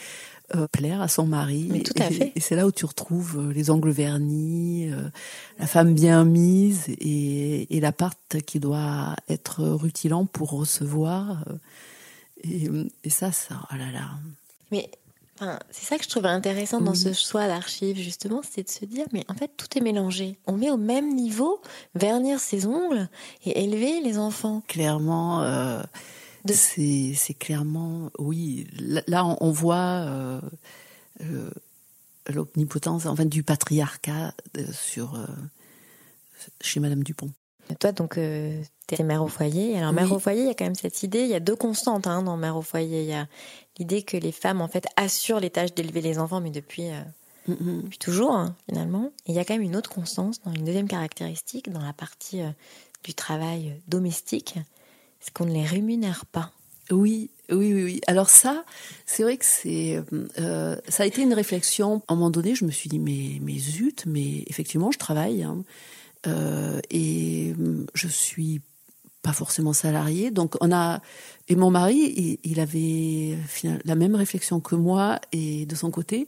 euh, 0.55 0.67
plaire 0.69 1.01
à 1.01 1.09
son 1.09 1.27
mari. 1.27 1.69
Mais 1.71 1.81
tout 1.81 2.01
à 2.01 2.09
et, 2.09 2.13
fait. 2.13 2.33
Et 2.37 2.41
c'est 2.41 2.57
là 2.57 2.67
où 2.67 2.73
tu 2.73 2.85
retrouves 2.85 3.51
les 3.51 3.71
ongles 3.71 3.91
vernis, 3.91 4.91
euh, 4.91 5.09
la 5.59 5.67
femme 5.67 5.93
bien 5.93 6.25
mise 6.25 6.89
et, 6.89 7.77
et 7.77 7.81
l'appart 7.81 8.41
qui 8.47 8.61
doit 8.61 9.17
être 9.29 9.65
rutilant 9.65 10.25
pour 10.27 10.51
recevoir. 10.51 11.45
Et, 12.45 12.69
et 13.05 13.11
ça, 13.11 13.33
ça, 13.33 13.63
oh 13.73 13.77
là 13.77 13.91
là. 13.93 14.11
Mais 14.71 14.91
Enfin, 15.39 15.59
c'est 15.71 15.85
ça 15.85 15.99
que 15.99 16.05
je 16.05 16.09
trouvais 16.09 16.29
intéressant 16.29 16.81
dans 16.81 16.95
ce 16.95 17.13
choix 17.13 17.47
d'archives, 17.47 17.99
justement, 17.99 18.41
c'est 18.49 18.63
de 18.63 18.71
se 18.71 18.85
dire, 18.85 19.07
mais 19.13 19.25
en 19.29 19.35
fait, 19.35 19.51
tout 19.57 19.67
est 19.77 19.83
mélangé. 19.83 20.39
On 20.47 20.53
met 20.53 20.71
au 20.71 20.77
même 20.77 21.15
niveau 21.15 21.61
vernir 21.95 22.41
ses 22.41 22.67
ongles 22.67 23.09
et 23.45 23.63
élever 23.63 24.01
les 24.01 24.19
enfants. 24.19 24.63
Clairement, 24.67 25.43
euh, 25.43 25.83
C'est 26.49 27.35
clairement, 27.39 28.11
oui. 28.19 28.67
Là, 29.07 29.37
on 29.41 29.51
voit 29.51 30.41
l'omnipotence 32.29 33.07
enfin, 33.07 33.27
du 33.27 33.43
patriarcat 33.43 34.33
sur, 34.73 35.19
chez 36.61 36.81
Madame 36.81 37.03
Dupont. 37.03 37.31
Toi, 37.81 37.93
donc, 37.93 38.17
euh, 38.17 38.63
tu 38.87 39.01
es 39.01 39.05
mère 39.05 39.23
au 39.23 39.29
foyer. 39.29 39.77
Alors, 39.77 39.93
mère 39.93 40.13
au 40.13 40.19
foyer, 40.19 40.43
il 40.43 40.47
y 40.47 40.51
a 40.51 40.55
quand 40.55 40.65
même 40.65 40.77
cette 40.77 41.03
idée, 41.03 41.23
il 41.23 41.29
y 41.29 41.35
a 41.35 41.41
deux 41.41 41.57
constantes 41.57 42.07
hein, 42.07 42.23
dans 42.23 42.37
mère 42.37 42.57
au 42.57 42.63
foyer. 42.63 43.03
Il 43.03 43.09
y 43.09 43.15
a 43.15 43.27
l'idée 43.79 44.03
que 44.03 44.17
les 44.17 44.33
femmes, 44.33 44.61
en 44.61 44.69
fait, 44.69 44.87
assurent 44.97 45.41
les 45.41 45.51
tâches 45.51 45.75
d'élever 45.75 46.01
les 46.01 46.19
enfants, 46.19 46.41
mais 46.41 46.51
depuis, 46.51 46.91
euh, 46.91 47.01
depuis 47.49 47.99
toujours, 47.99 48.33
hein, 48.33 48.57
finalement. 48.69 49.13
Et 49.27 49.33
il 49.33 49.35
y 49.35 49.39
a 49.39 49.45
quand 49.45 49.55
même 49.55 49.63
une 49.63 49.77
autre 49.77 49.91
constance, 49.91 50.41
dans 50.43 50.53
une 50.53 50.65
deuxième 50.65 50.89
caractéristique, 50.89 51.71
dans 51.71 51.83
la 51.83 51.93
partie 51.93 52.41
euh, 52.41 52.51
du 53.05 53.15
travail 53.15 53.81
domestique, 53.89 54.55
c'est 55.21 55.33
qu'on 55.33 55.47
ne 55.47 55.53
les 55.53 55.65
rémunère 55.65 56.27
pas. 56.27 56.53
Oui, 56.91 57.31
oui, 57.51 57.75
oui, 57.75 57.85
oui. 57.85 58.01
Alors 58.07 58.31
ça, 58.31 58.65
c'est 59.07 59.23
vrai 59.25 59.37
que 59.37 59.45
c'est, 59.45 60.01
ça 60.89 61.03
a 61.03 61.07
été 61.07 61.23
une 61.23 61.35
réflexion. 61.35 62.03
À 62.07 62.13
un 62.13 62.17
moment 62.17 62.31
donné, 62.31 62.55
je 62.55 62.65
me 62.65 62.71
suis 62.71 62.89
dit, 62.89 63.01
mais, 63.01 63.39
mais 63.41 63.59
zut, 63.59 64.05
mais 64.07 64.45
effectivement, 64.47 64.93
je 64.93 64.99
travaille. 64.99 65.43
Hein. 65.43 65.65
Euh, 66.27 66.81
et 66.91 67.55
je 67.95 68.09
suis 68.09 68.61
forcément 69.33 69.73
salariée. 69.73 70.31
Donc 70.31 70.57
on 70.61 70.73
a 70.73 71.01
et 71.49 71.55
mon 71.55 71.71
mari, 71.71 72.39
il, 72.43 72.59
avait 72.59 73.39
la 73.85 73.95
même 73.95 74.17
réflexion 74.17 74.59
que 74.59 74.75
moi 74.75 75.21
et 75.31 75.65
de 75.65 75.77
son 75.77 75.93
côté, 75.93 76.27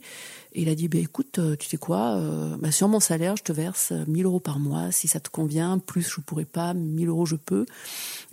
il 0.55 0.69
a 0.69 0.75
dit 0.75 0.87
ben 0.87 1.01
écoute, 1.01 1.39
euh, 1.39 1.57
tu 1.57 1.67
sais 1.67 1.75
quoi, 1.75 2.15
euh, 2.15 2.55
bah, 2.57 2.71
sur 2.71 2.87
mon 2.87 3.01
salaire, 3.01 3.35
je 3.35 3.43
te 3.43 3.51
verse 3.51 3.91
1000 4.07 4.25
euros 4.25 4.39
par 4.39 4.59
mois 4.59 4.93
si 4.93 5.09
ça 5.09 5.19
te 5.19 5.29
convient. 5.29 5.77
Plus 5.77 6.09
je 6.09 6.21
pourrais 6.21 6.45
pas, 6.45 6.73
1000 6.73 7.09
euros 7.09 7.25
je 7.25 7.35
peux, 7.35 7.65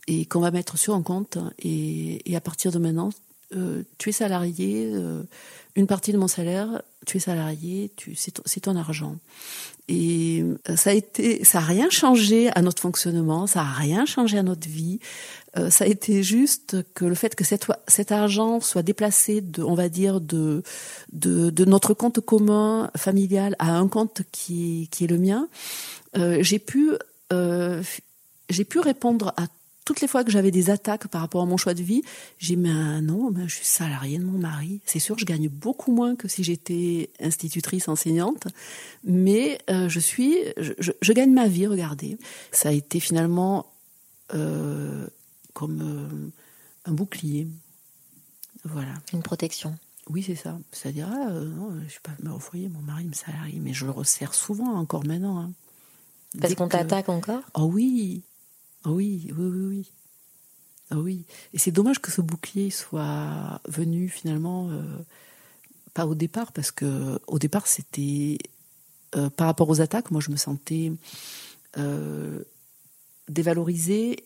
et 0.06 0.26
qu'on 0.26 0.38
va 0.38 0.52
mettre 0.52 0.78
sur 0.78 0.94
un 0.94 1.02
compte. 1.02 1.38
Et, 1.58 2.30
et 2.30 2.36
à 2.36 2.40
partir 2.40 2.70
de 2.70 2.78
maintenant, 2.78 3.10
tu 3.98 4.08
es 4.08 4.12
salarié. 4.12 4.92
une 5.76 5.86
partie 5.86 6.12
de 6.12 6.18
mon 6.18 6.28
salaire, 6.28 6.82
tu 7.06 7.18
es 7.18 7.20
salarié, 7.20 7.92
c'est 8.16 8.60
ton 8.60 8.76
argent. 8.76 9.16
Et 9.88 10.42
euh, 10.68 10.76
ça 10.76 10.90
a 10.90 10.92
été, 10.92 11.44
ça 11.44 11.58
a 11.58 11.60
rien 11.60 11.88
changé 11.90 12.50
à 12.56 12.62
notre 12.62 12.82
fonctionnement, 12.82 13.46
ça 13.46 13.60
a 13.60 13.72
rien 13.72 14.04
changé 14.04 14.36
à 14.36 14.42
notre 14.42 14.68
vie. 14.68 14.98
Euh, 15.56 15.70
ça 15.70 15.84
a 15.84 15.86
été 15.86 16.22
juste 16.22 16.76
que 16.94 17.04
le 17.04 17.14
fait 17.14 17.34
que 17.34 17.44
cet, 17.44 18.12
argent 18.12 18.60
soit 18.60 18.82
déplacé 18.82 19.40
de, 19.40 19.62
on 19.62 19.74
va 19.74 19.88
dire, 19.88 20.20
de, 20.20 20.62
notre 21.64 21.94
compte 21.94 22.20
commun 22.20 22.90
familial 22.96 23.54
à 23.58 23.76
un 23.76 23.88
compte 23.88 24.22
qui, 24.32 24.88
est 25.00 25.06
le 25.06 25.18
mien, 25.18 25.48
euh, 26.16 26.38
j'ai 26.40 26.58
pu, 26.58 26.90
euh, 27.32 27.82
j'ai 28.50 28.64
pu 28.64 28.80
répondre 28.80 29.32
à 29.36 29.46
toutes 29.86 30.00
les 30.00 30.08
fois 30.08 30.24
que 30.24 30.32
j'avais 30.32 30.50
des 30.50 30.68
attaques 30.68 31.06
par 31.06 31.20
rapport 31.20 31.40
à 31.40 31.46
mon 31.46 31.56
choix 31.56 31.72
de 31.72 31.82
vie, 31.82 32.02
j'ai 32.38 32.56
mais 32.56 33.00
non, 33.00 33.32
je 33.46 33.54
suis 33.54 33.64
salariée 33.64 34.18
de 34.18 34.24
mon 34.24 34.36
mari. 34.36 34.80
C'est 34.84 34.98
sûr, 34.98 35.16
je 35.16 35.24
gagne 35.24 35.48
beaucoup 35.48 35.92
moins 35.92 36.16
que 36.16 36.26
si 36.26 36.42
j'étais 36.42 37.10
institutrice, 37.20 37.88
enseignante, 37.88 38.48
mais 39.04 39.58
euh, 39.70 39.88
je 39.88 40.00
suis, 40.00 40.36
je, 40.58 41.12
gagne 41.12 41.32
ma 41.32 41.46
vie, 41.46 41.68
regardez. 41.68 42.18
Ça 42.50 42.70
a 42.70 42.72
été 42.72 42.98
finalement 42.98 43.66
euh, 44.34 45.06
comme 45.54 45.80
euh, 45.80 46.90
un 46.90 46.92
bouclier. 46.92 47.46
Voilà. 48.64 48.94
Une 49.12 49.22
protection. 49.22 49.78
Oui, 50.10 50.24
c'est 50.24 50.34
ça. 50.34 50.58
C'est-à-dire, 50.72 51.08
ah, 51.08 51.30
non, 51.30 51.72
je 51.84 51.92
suis 51.92 52.00
pas 52.00 52.10
au 52.32 52.40
foyer, 52.40 52.68
mon 52.68 52.80
mari 52.80 53.04
me 53.04 53.12
salarie, 53.12 53.60
mais 53.60 53.72
je 53.72 53.84
le 53.84 53.92
resserre 53.92 54.34
souvent 54.34 54.74
encore 54.74 55.04
maintenant. 55.04 55.38
Hein. 55.38 55.52
Parce 56.40 56.56
qu'on 56.56 56.68
t'attaque 56.68 57.08
encore? 57.08 57.42
Oh 57.54 57.70
oui, 57.72 58.24
ah 58.24 58.35
oui, 58.90 59.28
oui, 59.36 59.46
oui, 59.46 59.66
oui. 59.66 59.92
Ah 60.90 60.98
oui. 60.98 61.24
Et 61.52 61.58
c'est 61.58 61.72
dommage 61.72 62.00
que 62.00 62.12
ce 62.12 62.20
bouclier 62.20 62.70
soit 62.70 63.60
venu 63.66 64.08
finalement 64.08 64.70
euh, 64.70 64.82
pas 65.94 66.06
au 66.06 66.14
départ, 66.14 66.52
parce 66.52 66.70
que 66.70 67.18
au 67.26 67.38
départ 67.38 67.66
c'était 67.66 68.38
euh, 69.16 69.30
par 69.30 69.48
rapport 69.48 69.68
aux 69.68 69.80
attaques, 69.80 70.10
moi 70.10 70.20
je 70.20 70.30
me 70.30 70.36
sentais 70.36 70.92
euh, 71.76 72.44
dévalorisée, 73.28 74.24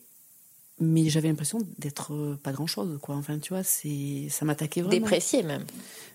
mais 0.78 1.08
j'avais 1.08 1.28
l'impression 1.28 1.60
d'être 1.78 2.38
pas 2.42 2.52
grand 2.52 2.66
chose, 2.66 2.98
quoi. 3.00 3.16
Enfin, 3.16 3.38
tu 3.38 3.54
vois, 3.54 3.62
c'est 3.62 4.28
ça 4.28 4.44
m'attaquait 4.44 4.82
vraiment. 4.82 5.00
Dépréciée 5.00 5.42
même. 5.42 5.64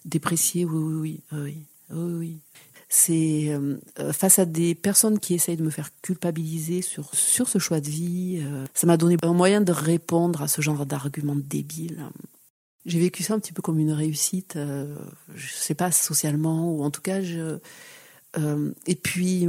Dépréciée, 0.06 0.66
oui, 0.66 0.80
oui, 0.80 1.22
oui, 1.32 1.40
oui, 1.40 1.66
oui, 1.90 2.14
oui 2.14 2.40
c'est 2.98 3.50
euh, 3.50 4.14
face 4.14 4.40
à 4.40 4.46
des 4.46 4.74
personnes 4.74 5.20
qui 5.20 5.34
essayent 5.34 5.58
de 5.58 5.64
me 5.64 5.70
faire 5.70 5.90
culpabiliser 6.02 6.82
sur, 6.82 7.14
sur 7.14 7.50
ce 7.50 7.60
choix 7.60 7.82
de 7.82 7.90
vie, 7.90 8.40
euh, 8.42 8.64
ça 8.74 8.88
m'a 8.88 8.96
donné 8.96 9.18
un 9.22 9.34
moyen 9.34 9.60
de 9.60 9.74
répondre 9.74 10.42
à 10.42 10.48
ce 10.48 10.62
genre 10.62 10.86
d'arguments 10.86 11.36
débiles. 11.36 12.06
J'ai 12.86 13.00
vécu 13.00 13.22
ça 13.22 13.34
un 13.34 13.40
petit 13.40 13.52
peu 13.52 13.62
comme 13.62 13.80
une 13.80 13.92
réussite, 13.92 14.56
euh, 14.56 14.96
je 15.36 15.54
sais 15.54 15.74
pas, 15.74 15.92
socialement, 15.92 16.72
ou 16.72 16.84
en 16.84 16.90
tout 16.90 17.02
cas, 17.02 17.22
je... 17.22 17.58
et 18.88 18.96
puis, 18.96 19.46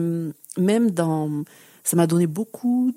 même 0.59 0.91
dans... 0.91 1.45
Ça 1.85 1.97
m'a 1.97 2.09
donné 2.09 2.27
beaucoup 2.27 2.93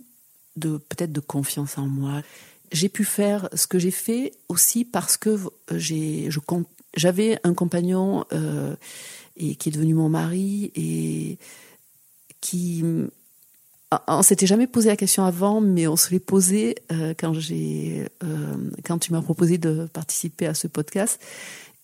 de, 0.55 0.77
peut-être 0.77 1.12
de 1.12 1.19
confiance 1.19 1.77
en 1.77 1.85
moi. 1.85 2.23
J'ai 2.71 2.89
pu 2.89 3.05
faire 3.05 3.49
ce 3.53 3.67
que 3.67 3.77
j'ai 3.77 3.91
fait 3.91 4.33
aussi 4.47 4.83
parce 4.83 5.15
que 5.15 5.38
j'ai, 5.75 6.29
j'avais 6.95 7.39
un 7.43 7.53
compagnon 7.53 8.25
et 9.39 9.56
qui 9.56 9.69
est 9.69 9.71
devenu 9.71 9.93
mon 9.93 10.10
mari 10.10 10.71
et 10.75 11.38
qui 12.41 12.84
on 14.08 14.21
s'était 14.21 14.45
jamais 14.45 14.67
posé 14.67 14.89
la 14.89 14.95
question 14.95 15.23
avant, 15.23 15.62
mais 15.62 15.88
on 15.88 15.95
se 15.95 16.12
l'est 16.12 16.19
posé 16.19 16.75
euh, 16.91 17.13
quand 17.17 17.34
j'ai 17.34 18.08
euh, 18.23 18.56
quand 18.86 18.99
tu 18.99 19.12
m'as 19.12 19.21
proposé 19.21 19.58
de 19.58 19.88
participer 19.91 20.45
à 20.45 20.54
ce 20.54 20.67
podcast. 20.67 21.19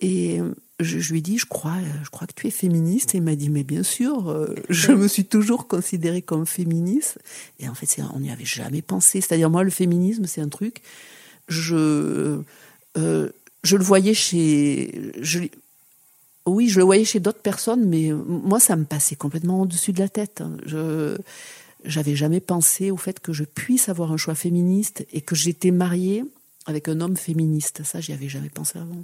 Et 0.02 0.40
je, 0.82 1.12
lui 1.12 1.20
ai 1.20 1.22
dit, 1.22 1.38
je 1.38 1.46
crois, 1.46 1.78
je 2.04 2.10
crois 2.10 2.28
que 2.28 2.34
tu 2.34 2.48
es 2.48 2.52
féministe. 2.52 3.16
Et 3.16 3.20
il 3.20 3.24
m'a 3.24 3.36
dit, 3.36 3.50
mais 3.50 3.64
bien 3.64 3.82
sûr, 3.82 4.30
euh, 4.30 4.54
je 4.70 4.92
me 4.92 5.08
suis 5.08 5.26
toujours 5.26 5.68
considérée 5.68 6.22
comme 6.22 6.46
féministe. 6.46 7.18
Et 7.60 7.70
en 7.70 7.74
fait, 7.74 8.02
on 8.14 8.20
n'y 8.20 8.30
avait 8.30 8.46
jamais 8.46 8.82
pensé. 8.82 9.22
C'est-à-dire, 9.22 9.50
moi, 9.50 9.64
le 9.64 9.72
féminisme, 9.72 10.26
c'est 10.26 10.42
un 10.42 10.50
truc. 10.50 10.82
Je 11.48 12.40
je 13.66 13.78
le 13.78 13.84
voyais 13.84 14.14
chez, 14.14 15.12
oui, 16.46 16.70
je 16.70 16.80
le 16.80 16.86
voyais 16.86 17.06
chez 17.06 17.20
d'autres 17.20 17.42
personnes, 17.42 17.86
mais 17.86 18.12
moi, 18.12 18.60
ça 18.60 18.76
me 18.76 18.86
passait 18.86 19.16
complètement 19.16 19.62
au-dessus 19.62 19.94
de 19.94 20.00
la 20.00 20.10
tête. 20.10 20.44
Je 20.66 21.18
j'avais 21.86 22.16
jamais 22.16 22.40
pensé 22.40 22.92
au 22.92 22.98
fait 22.98 23.20
que 23.20 23.32
je 23.32 23.44
puisse 23.44 23.90
avoir 23.90 24.12
un 24.12 24.18
choix 24.18 24.36
féministe 24.36 25.06
et 25.14 25.22
que 25.22 25.36
j'étais 25.36 25.72
mariée 25.72 26.26
avec 26.66 26.88
un 26.88 27.00
homme 27.00 27.16
féministe. 27.16 27.84
Ça, 27.84 28.02
j'y 28.02 28.12
avais 28.12 28.28
jamais 28.28 28.50
pensé 28.50 28.80
avant. 28.80 29.04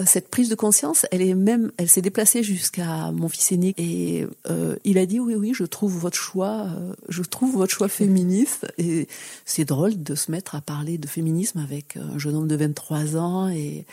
Euh, 0.00 0.04
cette 0.06 0.28
prise 0.28 0.48
de 0.48 0.54
conscience, 0.54 1.06
elle 1.10 1.22
est 1.22 1.34
même, 1.34 1.72
elle 1.76 1.88
s'est 1.88 2.02
déplacée 2.02 2.42
jusqu'à 2.42 3.10
mon 3.10 3.28
fils 3.28 3.52
aîné 3.52 3.74
et 3.78 4.26
euh, 4.48 4.76
il 4.84 4.98
a 4.98 5.06
dit 5.06 5.18
oui 5.18 5.34
oui, 5.34 5.52
je 5.54 5.64
trouve 5.64 5.98
votre 5.98 6.16
choix, 6.16 6.68
euh, 6.68 6.94
je 7.08 7.22
trouve 7.22 7.56
votre 7.56 7.72
choix 7.72 7.88
féministe 7.88 8.66
et 8.78 9.08
c'est 9.44 9.64
drôle 9.64 10.00
de 10.02 10.14
se 10.14 10.30
mettre 10.30 10.54
à 10.54 10.60
parler 10.60 10.98
de 10.98 11.08
féminisme 11.08 11.58
avec 11.58 11.96
un 11.96 12.18
jeune 12.18 12.36
homme 12.36 12.48
de 12.48 12.56
23 12.56 13.16
ans 13.16 13.48
et 13.48 13.86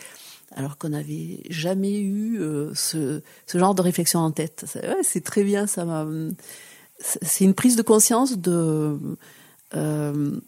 alors 0.54 0.78
qu'on 0.78 0.90
n'avait 0.90 1.40
jamais 1.50 2.00
eu 2.00 2.40
euh, 2.40 2.74
ce, 2.74 3.22
genre 3.54 3.76
de 3.76 3.82
réflexion 3.82 4.20
en 4.20 4.32
tête. 4.32 4.66
C'est 5.04 5.24
très 5.24 5.44
bien, 5.44 5.68
ça 5.68 5.86
m'a. 5.86 6.06
C'est 7.00 7.44
une 7.44 7.54
prise 7.54 7.76
de 7.76 7.82
conscience 7.82 8.38
de 8.38 8.98
euh, 9.76 10.40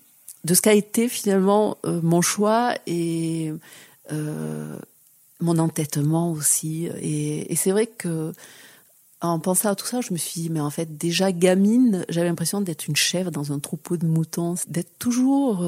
de 0.43 0.53
ce 0.53 0.61
qu'a 0.61 0.73
été 0.73 1.09
finalement 1.09 1.77
euh, 1.85 1.99
mon 2.01 2.21
choix 2.21 2.73
et 2.87 3.51
mon 5.39 5.57
entêtement 5.59 6.31
aussi. 6.31 6.85
Et, 7.01 7.51
et 7.51 7.55
c'est 7.55 7.71
vrai 7.71 7.87
que 7.87 8.33
en 9.19 9.39
pensant 9.39 9.69
à 9.69 9.75
tout 9.75 9.85
ça, 9.85 9.99
je 9.99 10.13
me 10.13 10.17
suis 10.17 10.41
dit, 10.41 10.49
mais 10.49 10.59
en 10.59 10.69
fait, 10.69 10.97
déjà 10.97 11.31
gamine, 11.31 12.05
j'avais 12.07 12.27
l'impression 12.27 12.61
d'être 12.61 12.87
une 12.87 12.95
chèvre 12.95 13.31
dans 13.31 13.51
un 13.51 13.59
troupeau 13.59 13.97
de 13.97 14.05
moutons, 14.05 14.55
d'être 14.67 14.97
toujours 14.99 15.63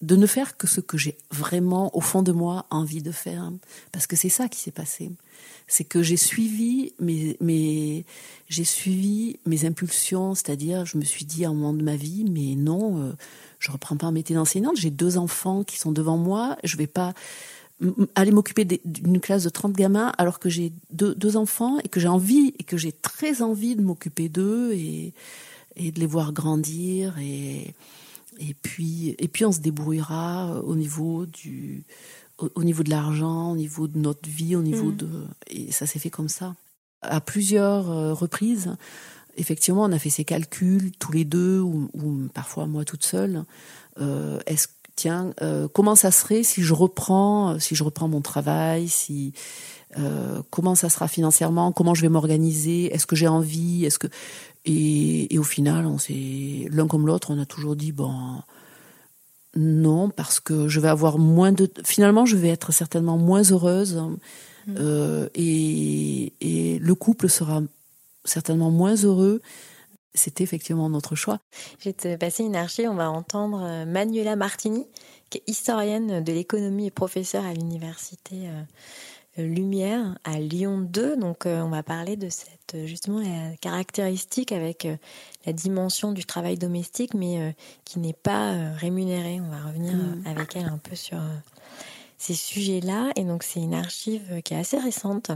de 0.00 0.14
ne 0.14 0.26
faire 0.26 0.56
que 0.56 0.66
ce 0.66 0.80
que 0.80 0.96
j'ai 0.96 1.18
vraiment 1.30 1.94
au 1.96 2.00
fond 2.00 2.22
de 2.22 2.30
moi 2.30 2.66
envie 2.70 3.02
de 3.02 3.10
faire. 3.10 3.50
Parce 3.90 4.06
que 4.06 4.14
c'est 4.14 4.28
ça 4.28 4.48
qui 4.48 4.60
s'est 4.60 4.70
passé. 4.70 5.10
C'est 5.66 5.84
que 5.84 6.02
j'ai 6.02 6.16
suivi 6.16 6.92
mes, 7.00 7.36
mes 7.40 8.04
j'ai 8.48 8.64
suivi 8.64 9.38
mes 9.44 9.64
impulsions. 9.64 10.34
C'est-à-dire 10.34 10.86
je 10.86 10.98
me 10.98 11.04
suis 11.04 11.24
dit 11.24 11.44
à 11.44 11.48
un 11.48 11.54
moment 11.54 11.74
de 11.74 11.82
ma 11.82 11.96
vie 11.96 12.24
mais 12.30 12.54
non 12.54 13.02
euh, 13.02 13.12
je 13.58 13.72
reprends 13.72 13.96
pas 13.96 14.06
un 14.06 14.12
métier 14.12 14.36
d'enseignante 14.36 14.76
j'ai 14.76 14.90
deux 14.90 15.18
enfants 15.18 15.64
qui 15.64 15.78
sont 15.78 15.92
devant 15.92 16.16
moi. 16.16 16.56
Je 16.62 16.76
vais 16.76 16.86
pas 16.86 17.12
aller 18.14 18.32
m'occuper 18.32 18.64
d'une 18.64 19.20
classe 19.20 19.44
de 19.44 19.50
30 19.50 19.72
gamins 19.72 20.12
alors 20.18 20.38
que 20.40 20.48
j'ai 20.48 20.72
deux, 20.90 21.14
deux 21.14 21.36
enfants 21.36 21.78
et 21.84 21.88
que 21.88 22.00
j'ai 22.00 22.08
envie 22.08 22.54
et 22.58 22.64
que 22.64 22.76
j'ai 22.76 22.92
très 22.92 23.40
envie 23.42 23.76
de 23.76 23.82
m'occuper 23.82 24.28
d'eux 24.28 24.72
et, 24.72 25.12
et 25.76 25.92
de 25.92 26.00
les 26.00 26.06
voir 26.06 26.32
grandir 26.32 27.16
et 27.20 27.74
et 28.38 28.54
puis, 28.54 29.14
et 29.18 29.28
puis 29.28 29.44
on 29.44 29.52
se 29.52 29.60
débrouillera 29.60 30.50
euh, 30.50 30.62
au 30.62 30.76
niveau 30.76 31.26
du, 31.26 31.84
au, 32.38 32.64
niveau 32.64 32.82
de 32.82 32.90
l'argent, 32.90 33.52
au 33.52 33.56
niveau 33.56 33.88
de 33.88 33.98
notre 33.98 34.28
vie, 34.28 34.56
au 34.56 34.62
niveau 34.62 34.92
mm. 34.92 34.96
de, 34.96 35.08
et 35.48 35.72
ça 35.72 35.86
s'est 35.86 35.98
fait 35.98 36.10
comme 36.10 36.28
ça. 36.28 36.54
À 37.02 37.20
plusieurs 37.20 37.90
euh, 37.90 38.14
reprises, 38.14 38.76
effectivement, 39.36 39.84
on 39.84 39.92
a 39.92 39.98
fait 39.98 40.10
ces 40.10 40.24
calculs 40.24 40.92
tous 40.98 41.12
les 41.12 41.24
deux, 41.24 41.60
ou, 41.60 41.88
parfois 42.32 42.66
moi 42.66 42.84
toute 42.84 43.04
seule. 43.04 43.44
Euh, 44.00 44.38
est-ce 44.46 44.68
tiens, 44.96 45.32
comment 45.74 45.94
ça 45.94 46.10
serait 46.10 46.42
si 46.42 46.60
je 46.60 46.74
reprends, 46.74 47.60
si 47.60 47.76
je 47.76 47.84
reprends 47.84 48.08
mon 48.08 48.20
travail, 48.20 48.88
si 48.88 49.32
comment 50.50 50.74
ça 50.74 50.88
sera 50.88 51.06
financièrement, 51.06 51.70
comment 51.70 51.94
je 51.94 52.02
vais 52.02 52.08
m'organiser, 52.08 52.92
est-ce 52.92 53.06
que 53.06 53.14
j'ai 53.14 53.28
envie, 53.28 53.84
est-ce 53.84 54.00
que 54.00 54.08
et, 54.68 55.34
et, 55.34 55.38
au 55.38 55.44
final, 55.44 55.86
on 55.86 55.98
s'est 55.98 56.66
l'un 56.70 56.86
comme 56.86 57.06
l'autre, 57.06 57.30
on 57.30 57.40
a 57.40 57.46
toujours 57.46 57.76
dit 57.76 57.92
bon 57.92 58.42
non 59.56 60.10
parce 60.10 60.40
que 60.40 60.68
je 60.68 60.78
vais 60.78 60.88
avoir 60.88 61.18
moins 61.18 61.52
de 61.52 61.70
finalement 61.84 62.26
je 62.26 62.36
vais 62.36 62.48
être 62.50 62.70
certainement 62.70 63.16
moins 63.16 63.42
heureuse 63.42 63.96
mmh. 63.96 64.74
euh, 64.78 65.28
et, 65.34 66.34
et, 66.40 66.78
le 66.78 66.94
couple 66.94 67.28
sera 67.28 67.62
certainement 68.24 68.70
moins 68.70 68.94
heureux 68.94 69.40
c'était 70.14 70.44
effectivement 70.44 70.90
notre 70.90 71.14
choix. 71.14 71.40
Je 71.78 71.88
vais 71.88 71.92
te 71.92 72.16
passer 72.16 72.42
une 72.42 72.56
archive, 72.56 72.88
on 72.90 72.94
va 72.94 73.10
entendre 73.10 73.62
euh, 73.62 73.86
Manuela 73.86 74.36
Martini, 74.36 74.86
qui 75.30 75.38
est 75.38 75.42
historienne 75.46 76.22
de 76.22 76.32
l'économie 76.32 76.86
et 76.86 76.90
professeure 76.90 77.44
à 77.44 77.54
l'université 77.54 78.48
euh, 78.48 78.62
Lumière 79.42 80.18
à 80.24 80.38
Lyon 80.38 80.80
2. 80.80 81.16
Donc 81.16 81.46
euh, 81.46 81.60
on 81.62 81.68
va 81.68 81.82
parler 81.82 82.16
de 82.16 82.28
cette 82.28 82.86
justement 82.86 83.20
la 83.20 83.56
caractéristique 83.56 84.52
avec 84.52 84.84
euh, 84.84 84.96
la 85.46 85.52
dimension 85.52 86.12
du 86.12 86.24
travail 86.24 86.58
domestique, 86.58 87.14
mais 87.14 87.40
euh, 87.40 87.52
qui 87.84 87.98
n'est 87.98 88.12
pas 88.12 88.72
rémunéré. 88.74 89.40
On 89.40 89.48
va 89.48 89.68
revenir 89.68 89.94
mm. 89.94 90.22
avec 90.26 90.56
elle 90.56 90.66
un 90.66 90.78
peu 90.78 90.96
sur 90.96 91.18
ces 92.18 92.34
sujets-là. 92.34 93.10
Et 93.16 93.24
donc 93.24 93.42
c'est 93.42 93.60
une 93.60 93.74
archive 93.74 94.42
qui 94.42 94.54
est 94.54 94.58
assez 94.58 94.78
récente. 94.78 95.30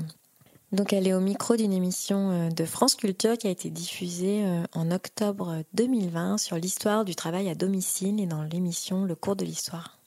Donc 0.72 0.92
elle 0.92 1.06
est 1.06 1.14
au 1.14 1.20
micro 1.20 1.56
d'une 1.56 1.72
émission 1.72 2.48
de 2.48 2.64
France 2.64 2.94
Culture 2.94 3.36
qui 3.36 3.46
a 3.46 3.50
été 3.50 3.68
diffusée 3.68 4.42
en 4.72 4.90
octobre 4.90 5.62
2020 5.74 6.38
sur 6.38 6.56
l'histoire 6.56 7.04
du 7.04 7.14
travail 7.14 7.50
à 7.50 7.54
domicile 7.54 8.18
et 8.20 8.26
dans 8.26 8.42
l'émission 8.42 9.04
Le 9.04 9.14
cours 9.14 9.36
de 9.36 9.44
l'histoire. 9.44 10.01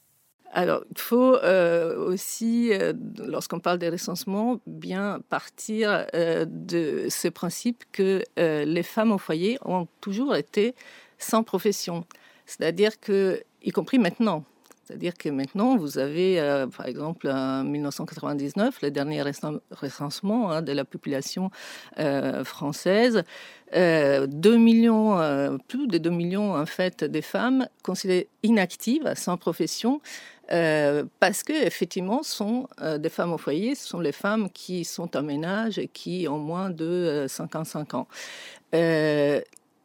Alors, 0.56 0.84
il 0.90 0.98
faut 0.98 1.34
euh, 1.34 1.98
aussi, 1.98 2.70
euh, 2.72 2.94
lorsqu'on 3.18 3.60
parle 3.60 3.78
des 3.78 3.90
recensements, 3.90 4.58
bien 4.66 5.20
partir 5.28 6.06
euh, 6.14 6.46
de 6.48 7.08
ce 7.10 7.28
principe 7.28 7.84
que 7.92 8.22
les 8.38 8.82
femmes 8.82 9.12
au 9.12 9.18
foyer 9.18 9.58
ont 9.66 9.86
toujours 10.00 10.34
été 10.34 10.74
sans 11.18 11.42
profession. 11.42 12.06
C'est-à-dire 12.46 12.98
que, 12.98 13.42
y 13.62 13.70
compris 13.70 13.98
maintenant, 13.98 14.44
c'est-à-dire 14.84 15.14
que 15.14 15.28
maintenant, 15.28 15.76
vous 15.76 15.98
avez, 15.98 16.36
par 16.76 16.86
exemple, 16.86 17.28
en 17.28 17.64
1999, 17.64 18.82
le 18.82 18.90
dernier 18.92 19.22
recensement 19.72 20.52
hein, 20.52 20.62
de 20.62 20.70
la 20.70 20.84
population 20.84 21.50
française, 22.44 23.24
2 23.74 24.26
millions, 24.56 25.58
plus 25.66 25.88
de 25.88 25.98
2 25.98 26.10
millions 26.10 26.54
en 26.54 26.66
fait, 26.66 27.02
des 27.02 27.22
femmes 27.22 27.66
considérées 27.82 28.28
inactives, 28.44 29.12
sans 29.16 29.36
profession, 29.36 30.00
euh, 30.52 31.04
parce 31.18 31.42
que 31.42 31.52
effectivement, 31.52 32.22
sont 32.22 32.68
euh, 32.80 32.98
des 32.98 33.08
femmes 33.08 33.32
au 33.32 33.38
foyer, 33.38 33.74
ce 33.74 33.88
sont 33.88 34.00
les 34.00 34.12
femmes 34.12 34.48
qui 34.50 34.84
sont 34.84 35.16
en 35.16 35.22
ménage 35.22 35.78
et 35.78 35.88
qui 35.88 36.26
ont 36.28 36.38
moins 36.38 36.70
de 36.70 37.26
55 37.28 37.94
euh, 37.94 37.96
ans. 37.96 38.08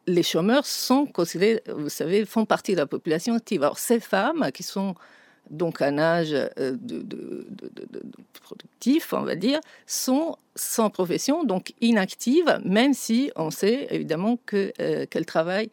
les 0.06 0.22
chômeurs 0.22 0.66
sont 0.66 1.06
considérés, 1.06 1.62
vous 1.74 1.88
savez, 1.88 2.24
font 2.24 2.44
partie 2.44 2.72
de 2.72 2.78
la 2.78 2.86
population 2.86 3.34
active. 3.34 3.62
Alors 3.62 3.78
ces 3.78 3.98
femmes 3.98 4.50
qui 4.52 4.62
sont 4.62 4.94
donc 5.50 5.82
un 5.82 5.98
âge 5.98 6.34
productif, 8.40 9.12
on 9.12 9.22
va 9.22 9.34
dire, 9.34 9.60
sont 9.86 10.36
sans 10.54 10.90
profession, 10.90 11.42
donc 11.44 11.72
inactives, 11.80 12.60
même 12.64 12.94
si 12.94 13.32
on 13.34 13.50
sait 13.50 13.88
évidemment 13.90 14.38
qu'elles 14.46 15.26
travaillent 15.26 15.70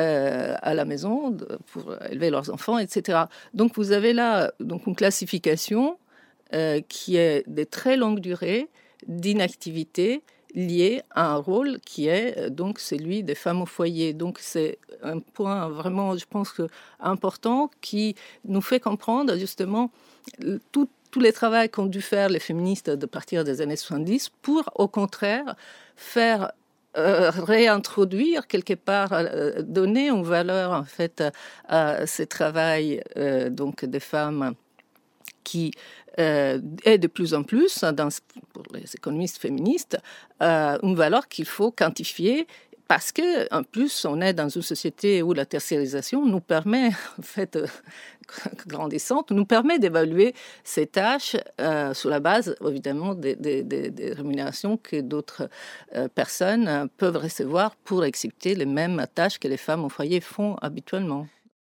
euh, 0.00 0.56
à 0.60 0.74
la 0.74 0.84
maison 0.84 1.36
pour 1.70 1.94
élever 2.10 2.30
leurs 2.30 2.50
enfants, 2.50 2.78
etc. 2.78 3.24
Donc 3.52 3.76
vous 3.76 3.92
avez 3.92 4.12
là 4.12 4.52
donc 4.58 4.86
une 4.86 4.96
classification 4.96 5.98
euh, 6.52 6.80
qui 6.88 7.16
est 7.16 7.48
de 7.48 7.62
très 7.62 7.96
longue 7.96 8.18
durée 8.18 8.68
d'inactivité 9.06 10.22
liée 10.52 11.02
à 11.10 11.32
un 11.32 11.36
rôle 11.36 11.78
qui 11.86 12.08
est 12.08 12.36
euh, 12.38 12.48
donc 12.50 12.80
celui 12.80 13.22
des 13.22 13.36
femmes 13.36 13.62
au 13.62 13.66
foyer. 13.66 14.14
Donc 14.14 14.38
c'est 14.40 14.78
un 15.04 15.20
point 15.20 15.68
vraiment, 15.68 16.16
je 16.16 16.24
pense, 16.28 16.60
important 16.98 17.70
qui 17.80 18.16
nous 18.44 18.62
fait 18.62 18.80
comprendre 18.80 19.36
justement 19.36 19.92
tous 20.72 20.88
les 21.20 21.32
travaux 21.32 21.68
qu'ont 21.70 21.86
dû 21.86 22.02
faire 22.02 22.28
les 22.28 22.40
féministes 22.40 22.90
de 22.90 23.06
partir 23.06 23.44
des 23.44 23.60
années 23.60 23.76
70 23.76 24.30
pour, 24.42 24.68
au 24.74 24.88
contraire, 24.88 25.54
faire 25.94 26.50
euh, 26.96 27.30
réintroduire 27.30 28.46
quelque 28.46 28.74
part, 28.74 29.12
euh, 29.12 29.62
donner 29.62 30.10
une 30.10 30.22
valeur 30.22 30.70
en 30.70 30.84
fait 30.84 31.24
à 31.68 32.06
ce 32.06 32.22
travail 32.22 33.02
euh, 33.16 33.50
donc 33.50 33.84
des 33.84 33.98
femmes 33.98 34.54
qui 35.42 35.72
est 36.16 36.98
de 36.98 37.08
plus 37.08 37.34
en 37.34 37.42
plus, 37.42 37.82
dans, 37.82 38.08
pour 38.52 38.62
les 38.72 38.94
économistes 38.94 39.38
féministes, 39.38 39.98
une 40.40 40.94
valeur 40.94 41.26
qu'il 41.26 41.44
faut 41.44 41.72
quantifier 41.72 42.46
parce 42.86 43.12
que, 43.12 43.52
en 43.52 43.62
plus, 43.62 44.04
on 44.04 44.20
est 44.20 44.32
dans 44.32 44.48
une 44.48 44.62
société 44.62 45.22
où 45.22 45.32
la 45.32 45.46
tertiarisation 45.46 46.24
nous 46.24 46.40
permet, 46.40 46.88
en 47.18 47.22
fait, 47.22 47.58
grandissante, 48.66 49.30
nous 49.30 49.44
permet 49.44 49.78
d'évaluer 49.78 50.34
ces 50.62 50.86
tâches 50.86 51.36
euh, 51.60 51.94
sur 51.94 52.10
la 52.10 52.20
base, 52.20 52.54
évidemment, 52.66 53.14
des, 53.14 53.34
rémunérations 54.16 54.76
que 54.76 55.00
d'autres 55.00 55.48
euh, 55.94 56.08
personnes 56.08 56.88
peuvent 56.96 57.16
recevoir 57.16 57.76
pour 57.76 58.04
exécuter 58.04 58.54
les 58.54 58.66
mêmes 58.66 59.04
tâches 59.14 59.38
que 59.38 59.48
les 59.48 59.56
femmes 59.56 59.84
au 59.84 59.88
foyer 59.88 60.20
font 60.20 60.56
habituellement. 60.56 61.26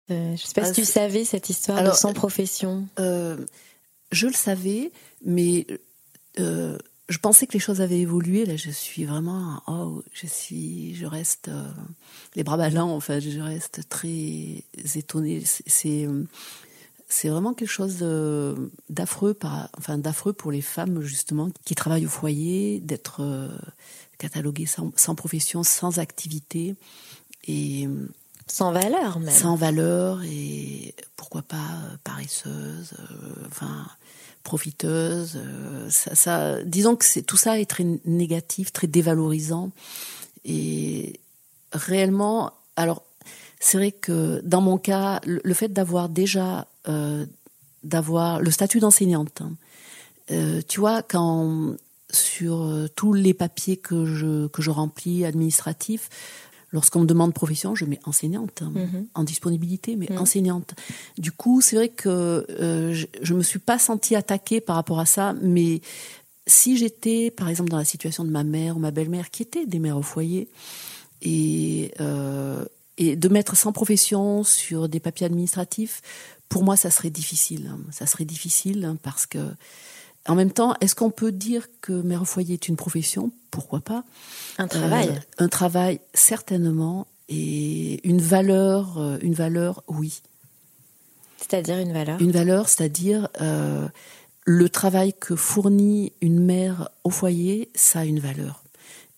je 0.08 0.14
ne 0.14 0.36
sais 0.36 0.60
pas 0.60 0.66
si 0.66 0.72
tu 0.72 0.84
savais 0.84 1.24
cette 1.24 1.48
histoire 1.50 1.82
de 1.82 1.90
sans 1.90 2.12
profession. 2.12 2.86
je 2.98 4.26
le 4.26 4.32
savais, 4.32 4.92
mais 5.24 5.66
je 7.08 7.18
pensais 7.18 7.46
que 7.46 7.52
les 7.52 7.58
choses 7.58 7.80
avaient 7.80 8.00
évolué. 8.00 8.46
Là, 8.46 8.56
je 8.56 8.70
suis 8.70 9.04
vraiment, 9.04 9.62
oh, 9.66 10.02
je 10.12 10.26
suis, 10.26 10.94
je 10.94 11.06
reste 11.06 11.48
euh, 11.48 11.68
les 12.34 12.44
bras 12.44 12.56
ballants. 12.56 12.90
En 12.90 13.00
fait, 13.00 13.20
je 13.20 13.40
reste 13.40 13.88
très 13.88 14.64
étonnée. 14.94 15.42
C'est, 15.44 16.08
c'est 17.08 17.28
vraiment 17.28 17.52
quelque 17.52 17.68
chose 17.68 17.98
d'affreux, 18.88 19.38
enfin 19.76 19.98
d'affreux 19.98 20.32
pour 20.32 20.50
les 20.50 20.62
femmes 20.62 21.02
justement 21.02 21.50
qui 21.64 21.74
travaillent 21.74 22.06
au 22.06 22.10
foyer, 22.10 22.80
d'être 22.80 23.20
euh, 23.20 23.48
cataloguées 24.18 24.66
sans, 24.66 24.90
sans, 24.96 25.14
profession, 25.14 25.62
sans 25.62 25.98
activité 25.98 26.74
et 27.46 27.86
sans 28.46 28.72
valeur 28.72 29.20
même. 29.20 29.34
Sans 29.34 29.56
valeur 29.56 30.22
et 30.24 30.94
pourquoi 31.16 31.42
pas 31.42 31.80
paresseuse. 32.02 32.94
enfin 33.46 33.86
profiteuse. 34.44 35.40
Euh, 36.26 36.62
disons 36.64 36.94
que 36.94 37.20
tout 37.20 37.36
ça 37.36 37.58
est 37.58 37.68
très 37.68 37.84
négatif, 38.04 38.72
très 38.72 38.86
dévalorisant. 38.86 39.72
Et 40.44 41.18
réellement, 41.72 42.52
alors 42.76 43.02
c'est 43.58 43.78
vrai 43.78 43.90
que 43.90 44.40
dans 44.44 44.60
mon 44.60 44.78
cas, 44.78 45.20
le, 45.24 45.54
fait 45.54 45.72
d'avoir 45.72 46.08
déjà 46.08 46.68
euh, 46.86 47.26
d'avoir 47.82 48.40
le 48.40 48.50
statut 48.50 48.78
d'enseignante, 48.78 49.40
hein, 49.40 49.54
euh, 50.30 50.60
tu 50.68 50.78
vois, 50.78 51.02
quand 51.02 51.74
sur 52.10 52.70
tous 52.94 53.12
les 53.12 53.34
papiers 53.34 53.76
que 53.76 54.04
je 54.04 54.46
que 54.48 54.62
je 54.62 54.70
remplis 54.70 55.24
administratifs, 55.24 56.10
Lorsqu'on 56.74 57.02
me 57.02 57.06
demande 57.06 57.32
profession, 57.32 57.76
je 57.76 57.84
mets 57.84 58.00
enseignante, 58.04 58.62
hein, 58.62 58.72
mhm. 58.74 59.06
en 59.14 59.22
disponibilité, 59.22 59.94
mais 59.94 60.08
mhm. 60.10 60.18
enseignante. 60.18 60.74
Du 61.16 61.30
coup, 61.30 61.60
c'est 61.60 61.76
vrai 61.76 61.88
que 61.88 62.44
euh, 62.50 62.92
je, 62.92 63.32
ne 63.32 63.38
me 63.38 63.44
suis 63.44 63.60
pas 63.60 63.78
sentie 63.78 64.16
attaquée 64.16 64.60
par 64.60 64.74
rapport 64.74 64.98
à 64.98 65.06
ça, 65.06 65.36
mais 65.40 65.82
si 66.48 66.76
j'étais, 66.76 67.30
par 67.30 67.48
exemple, 67.48 67.70
dans 67.70 67.76
la 67.76 67.84
situation 67.84 68.24
de 68.24 68.30
ma 68.30 68.42
mère 68.42 68.76
ou 68.76 68.80
ma 68.80 68.90
belle-mère, 68.90 69.30
qui 69.30 69.42
étaient 69.44 69.66
des 69.66 69.78
mères 69.78 69.96
au 69.96 70.02
foyer, 70.02 70.48
et, 71.22 71.92
euh, 72.00 72.64
et 72.98 73.14
de 73.14 73.28
mettre 73.28 73.56
sans 73.56 73.70
profession 73.70 74.42
sur 74.42 74.88
des 74.88 74.98
papiers 74.98 75.26
administratifs, 75.26 76.02
pour 76.48 76.64
moi, 76.64 76.76
ça 76.76 76.90
serait 76.90 77.10
difficile. 77.10 77.70
Hein. 77.72 77.78
Ça 77.92 78.06
serait 78.06 78.24
difficile 78.24 78.84
hein, 78.84 78.96
parce 79.00 79.26
que 79.26 79.38
en 80.26 80.34
même 80.34 80.50
temps, 80.50 80.74
est-ce 80.80 80.94
qu'on 80.94 81.10
peut 81.10 81.32
dire 81.32 81.66
que 81.80 81.92
mère 81.92 82.22
au 82.22 82.24
foyer 82.24 82.54
est 82.54 82.68
une 82.68 82.76
profession? 82.76 83.30
Pourquoi 83.50 83.80
pas? 83.80 84.04
Un 84.58 84.68
travail. 84.68 85.08
Euh, 85.08 85.44
un 85.44 85.48
travail, 85.48 86.00
certainement, 86.14 87.06
et 87.28 88.06
une 88.08 88.20
valeur, 88.20 88.98
euh, 88.98 89.18
une 89.20 89.34
valeur, 89.34 89.82
oui. 89.88 90.22
C'est-à-dire 91.36 91.78
une 91.78 91.92
valeur? 91.92 92.20
Une 92.22 92.30
valeur, 92.30 92.68
c'est-à-dire 92.68 93.28
euh, 93.40 93.86
le 94.44 94.68
travail 94.68 95.12
que 95.12 95.36
fournit 95.36 96.12
une 96.22 96.40
mère 96.40 96.88
au 97.04 97.10
foyer, 97.10 97.68
ça 97.74 98.00
a 98.00 98.04
une 98.04 98.20
valeur. 98.20 98.62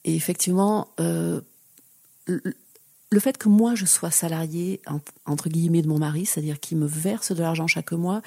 Et 0.05 0.14
effectivement, 0.14 0.88
le 3.11 3.21
fait 3.21 3.38
que 3.38 3.49
moi 3.49 3.75
je 3.75 3.87
sois 3.87 4.11
salariée 4.11 4.81
entre 5.25 5.49
guillemets 5.49 5.83
de 5.83 5.88
mon 5.88 5.99
mari, 5.99 6.27
c'est-à-dire 6.27 6.61
qu'il 6.61 6.79
me 6.79 6.87
verse 6.87 7.33
de 7.33 7.40
l'argent 7.40 7.66
chaque 7.66 7.92
mois, 7.92 8.23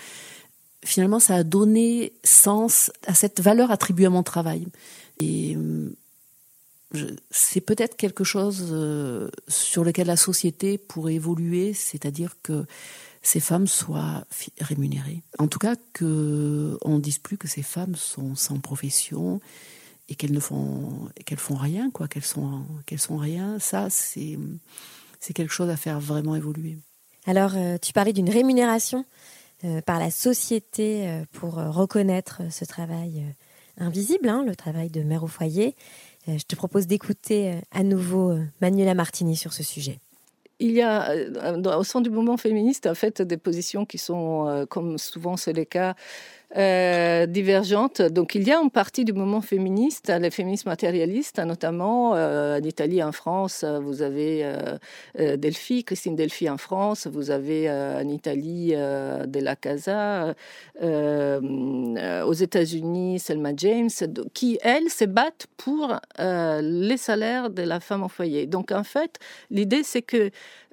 finalement, 0.84 1.20
ça 1.20 1.36
a 1.36 1.44
donné 1.44 2.14
sens 2.24 2.92
à 3.06 3.14
cette 3.14 3.42
valeur 3.42 3.72
attribuée 3.72 4.06
à 4.06 4.10
mon 4.10 4.24
travail. 4.24 4.68
Et 5.20 5.56
euh, 5.56 5.90
c'est 7.30 7.62
peut-être 7.62 7.96
quelque 7.98 8.24
chose 8.24 8.70
euh, 8.72 9.30
sur 9.48 9.84
lequel 9.84 10.08
la 10.08 10.16
société 10.16 10.78
pourrait 10.78 11.16
évoluer, 11.16 11.74
c'est-à-dire 11.74 12.36
que 12.42 12.66
ces 13.22 13.40
femmes 13.40 13.68
soient 13.68 14.26
rémunérées. 14.60 15.22
En 15.38 15.48
tout 15.48 15.60
cas, 15.60 15.76
qu'on 15.98 16.96
ne 16.96 17.00
dise 17.00 17.20
plus 17.20 17.38
que 17.38 17.48
ces 17.48 17.64
femmes 17.64 17.96
sont 17.96 18.36
sans 18.36 18.60
profession 18.60 19.42
et 20.08 20.16
qu'elles 20.16 20.32
ne 20.32 20.40
font 20.40 21.10
qu'elles 21.26 21.38
font 21.38 21.56
rien, 21.56 21.92
quoi, 21.92 22.08
qu'elles 22.08 22.24
sont 22.24 22.64
qu'elles 22.86 23.00
sont 23.00 23.18
rien. 23.18 23.60
Ça, 23.60 23.90
c'est 23.90 24.40
c'est 25.20 25.34
quelque 25.34 25.54
chose 25.54 25.70
à 25.70 25.78
faire 25.78 26.00
vraiment 26.00 26.36
évoluer. 26.36 26.78
Alors, 27.26 27.52
euh, 27.56 27.78
tu 27.78 27.94
parlais 27.94 28.14
d'une 28.14 28.30
rémunération 28.30 29.06
par 29.86 30.00
la 30.00 30.12
société 30.12 31.08
euh, 31.08 31.24
pour 31.34 31.56
reconnaître 31.56 32.42
ce 32.50 32.66
travail 32.66 33.24
invisible, 33.78 34.28
hein, 34.30 34.44
le 34.46 34.56
travail 34.56 34.90
de 34.90 35.02
mère 35.02 35.24
au 35.24 35.28
foyer. 35.28 35.76
je 36.28 36.44
te 36.44 36.56
propose 36.56 36.86
d'écouter 36.86 37.60
à 37.72 37.84
nouveau 37.84 38.38
Manuela 38.62 38.94
Martini 38.94 39.36
sur 39.36 39.54
ce 39.54 39.64
sujet 39.64 40.00
il 40.62 40.72
y 40.72 40.82
a 40.82 41.16
au 41.78 41.84
sein 41.86 42.02
du 42.02 42.10
mouvement 42.10 42.36
féministe 42.36 42.86
en 42.86 42.94
fait 42.94 43.22
des 43.22 43.38
positions 43.38 43.86
qui 43.86 43.98
sont, 43.98 44.66
comme 44.70 44.98
souvent 44.98 45.38
c'est 45.38 45.54
le 45.54 45.64
cas, 45.64 45.96
euh, 46.58 47.28
divergentes. 47.28 48.02
Donc 48.02 48.34
il 48.34 48.48
y 48.48 48.52
a 48.52 48.60
une 48.60 48.72
partie 48.72 49.06
du 49.06 49.14
mouvement 49.14 49.42
féministe, 49.42 50.12
les 50.20 50.32
féministes 50.32 50.66
matérialistes, 50.66 51.38
notamment 51.38 52.16
euh, 52.16 52.60
en 52.60 52.64
Italie, 52.64 53.04
en 53.04 53.12
France, 53.12 53.64
vous 53.64 54.02
avez 54.02 54.42
euh, 55.20 55.38
Delphi, 55.38 55.84
Christine 55.84 56.16
Delphi 56.16 56.50
en 56.50 56.58
France, 56.58 57.06
vous 57.06 57.30
avez 57.30 57.70
en 57.70 58.08
Italie 58.08 58.70
De 58.72 59.40
La 59.40 59.56
Casa, 59.56 60.34
aux 60.82 62.34
États-Unis 62.34 63.20
Selma 63.20 63.52
James, 63.56 63.90
qui 64.34 64.58
elles 64.64 64.90
se 64.90 65.06
battent 65.06 65.46
pour 65.56 66.00
les 66.18 66.98
salaires 66.98 67.52
de 67.52 67.62
la 67.62 67.80
femme 67.80 68.02
au 68.02 68.10
foyer. 68.10 68.48
Donc 68.48 68.72
en 68.72 68.84
fait, 68.84 69.20
l'idée 69.52 69.84
c'est 69.84 70.02
que 70.02 70.32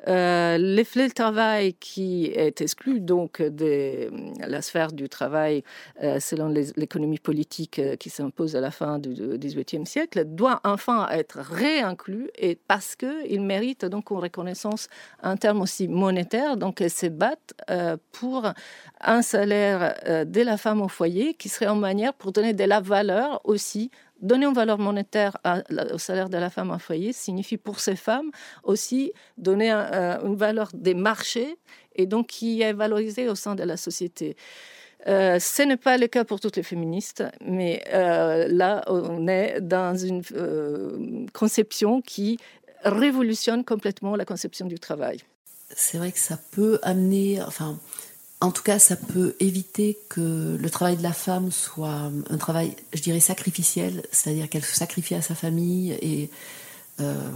euh, 0.08 0.58
L'effet 0.58 1.08
de 1.08 1.12
travail 1.12 1.74
qui 1.74 2.26
est 2.26 2.60
exclu 2.60 3.00
donc 3.00 3.42
de 3.42 4.10
la 4.46 4.62
sphère 4.62 4.92
du 4.92 5.08
travail 5.08 5.64
euh, 6.02 6.20
selon 6.20 6.48
l'économie 6.48 7.18
politique 7.18 7.78
euh, 7.78 7.96
qui 7.96 8.10
s'impose 8.10 8.56
à 8.56 8.60
la 8.60 8.70
fin 8.70 8.98
du 8.98 9.10
XVIIIe 9.10 9.86
siècle 9.86 10.24
doit 10.24 10.60
enfin 10.64 11.08
être 11.10 11.38
réinclus 11.38 12.28
et 12.36 12.58
parce 12.68 12.94
qu'il 12.94 13.40
mérite 13.42 13.84
donc 13.84 14.10
une 14.10 14.18
reconnaissance 14.18 14.88
en 15.22 15.36
termes 15.36 15.62
aussi 15.62 15.88
monétaires. 15.88 16.56
Donc 16.56 16.80
elles 16.80 16.90
se 16.90 17.06
battent 17.06 17.54
pour 18.12 18.52
un 19.00 19.22
salaire 19.22 20.24
de 20.26 20.40
la 20.42 20.56
femme 20.56 20.82
au 20.82 20.88
foyer 20.88 21.34
qui 21.34 21.48
serait 21.48 21.66
en 21.66 21.76
manière 21.76 22.14
pour 22.14 22.32
donner 22.32 22.52
de 22.52 22.64
la 22.64 22.80
valeur 22.80 23.40
aussi 23.44 23.90
donner 24.20 24.46
une 24.46 24.54
valeur 24.54 24.78
monétaire 24.78 25.36
au 25.92 25.98
salaire 25.98 26.28
de 26.28 26.38
la 26.38 26.50
femme 26.50 26.70
en 26.70 26.78
foyer 26.78 27.12
signifie 27.12 27.56
pour 27.56 27.80
ces 27.80 27.96
femmes 27.96 28.30
aussi 28.62 29.12
donner 29.36 29.72
euh, 29.72 30.18
une 30.24 30.36
valeur 30.36 30.70
des 30.74 30.94
marchés 30.94 31.56
et 31.94 32.06
donc 32.06 32.28
qui 32.28 32.62
est 32.62 32.72
valorisée 32.72 33.28
au 33.28 33.34
sein 33.34 33.54
de 33.54 33.62
la 33.62 33.76
société. 33.76 34.36
Euh, 35.06 35.38
ce 35.38 35.62
n'est 35.62 35.76
pas 35.76 35.98
le 35.98 36.08
cas 36.08 36.24
pour 36.24 36.40
toutes 36.40 36.56
les 36.56 36.62
féministes, 36.62 37.22
mais 37.44 37.84
euh, 37.92 38.48
là, 38.48 38.82
on 38.88 39.28
est 39.28 39.60
dans 39.60 39.96
une 39.96 40.22
conception 41.32 42.00
qui 42.00 42.38
révolutionne 42.82 43.64
complètement 43.64 44.16
la 44.16 44.24
conception 44.24 44.66
du 44.66 44.78
travail. 44.78 45.18
C'est 45.74 45.98
vrai 45.98 46.12
que 46.12 46.18
ça 46.18 46.38
peut 46.52 46.78
amener, 46.82 47.40
enfin, 47.42 47.78
en 48.40 48.50
tout 48.50 48.62
cas, 48.62 48.78
ça 48.78 48.96
peut 48.96 49.34
éviter 49.40 49.98
que 50.10 50.58
le 50.60 50.70
travail 50.70 50.96
de 50.96 51.02
la 51.02 51.14
femme 51.14 51.50
soit 51.50 52.10
un 52.28 52.36
travail, 52.36 52.76
je 52.92 53.00
dirais, 53.00 53.20
sacrificiel, 53.20 54.02
c'est-à-dire 54.12 54.48
qu'elle 54.50 54.64
se 54.64 54.74
sacrifie 54.74 55.14
à 55.14 55.22
sa 55.22 55.34
famille 55.34 55.92
et, 56.02 56.30
euh, 57.00 57.30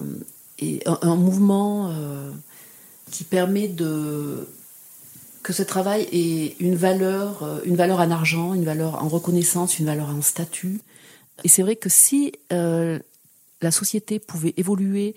un, 0.85 1.17
mouvement 1.17 1.91
euh, 1.91 2.31
qui 3.11 3.25
permet 3.25 3.67
de 3.67 4.47
que 5.43 5.55
ce 5.55 5.63
travail 5.63 6.07
ait 6.13 6.55
une 6.61 6.75
valeur, 6.75 7.43
euh, 7.45 7.61
une 7.65 7.77
valeur 7.77 8.01
en 8.01 8.11
argent, 8.11 8.53
une 8.53 8.65
valeur 8.65 9.03
en 9.03 9.09
reconnaissance, 9.09 9.79
une 9.79 9.87
valeur 9.87 10.11
en 10.11 10.21
statut. 10.21 10.81
Et 11.45 11.49
c'est 11.49 11.63
vrai 11.63 11.77
que 11.77 11.89
si 11.89 12.35
la 12.51 13.71
société 13.71 14.19
pouvait 14.19 14.53
évoluer 14.59 15.15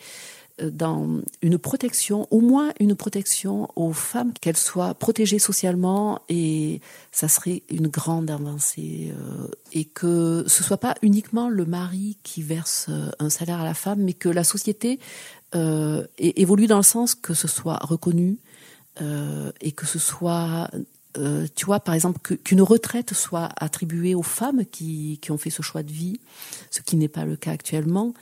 dans 0.62 1.22
une 1.42 1.58
protection, 1.58 2.28
au 2.30 2.40
moins 2.40 2.74
une 2.80 2.96
protection 2.96 3.70
aux 3.76 3.94
femmes, 3.94 4.34
qu'elles 4.40 4.58
soient 4.58 4.94
protégées 4.94 5.40
socialement, 5.40 6.22
et 6.30 6.80
ça 7.12 7.28
serait 7.28 7.64
une 7.70 7.88
grande 7.88 8.30
avancée. 8.30 9.12
Euh, 9.18 9.48
et 9.72 9.86
que 9.86 10.44
ce 10.48 10.64
soit 10.64 10.78
pas 10.78 10.96
uniquement 11.02 11.50
le 11.50 11.66
mari 11.66 12.18
qui 12.24 12.44
verse 12.44 12.88
euh, 12.90 13.10
un 13.20 13.30
salaire 13.30 13.62
à 13.62 13.64
la 13.64 13.74
femme, 13.74 14.00
mais 14.02 14.14
que 14.14 14.30
la 14.30 14.44
société 14.44 15.00
évolue 16.18 16.66
dans 16.66 16.78
le 16.78 16.84
sens 16.84 17.14
que 17.14 17.36
ce 17.36 17.48
soit 17.48 17.78
reconnu 17.84 18.40
et 19.00 19.72
que 19.72 19.86
ce 19.86 20.00
soit 20.00 20.68
tu 21.56 21.66
vois, 21.66 21.80
par 21.80 21.94
exemple, 21.94 22.38
qu'une 22.38 22.64
retraite 22.64 23.14
soit 23.14 23.50
attribuée 23.58 24.16
aux 24.16 24.24
femmes 24.24 24.66
qui, 24.66 25.20
qui, 25.22 25.30
ont 25.30 25.38
fait 25.38 25.52
ce 25.52 25.62
choix 25.62 25.84
de 25.84 25.92
vie, 25.92 26.20
ce 26.72 26.82
qui 26.82 26.96
n'est 26.96 27.08
pas 27.08 27.24
le 27.24 27.36
cas 27.36 27.52
actuellement. 27.52 28.16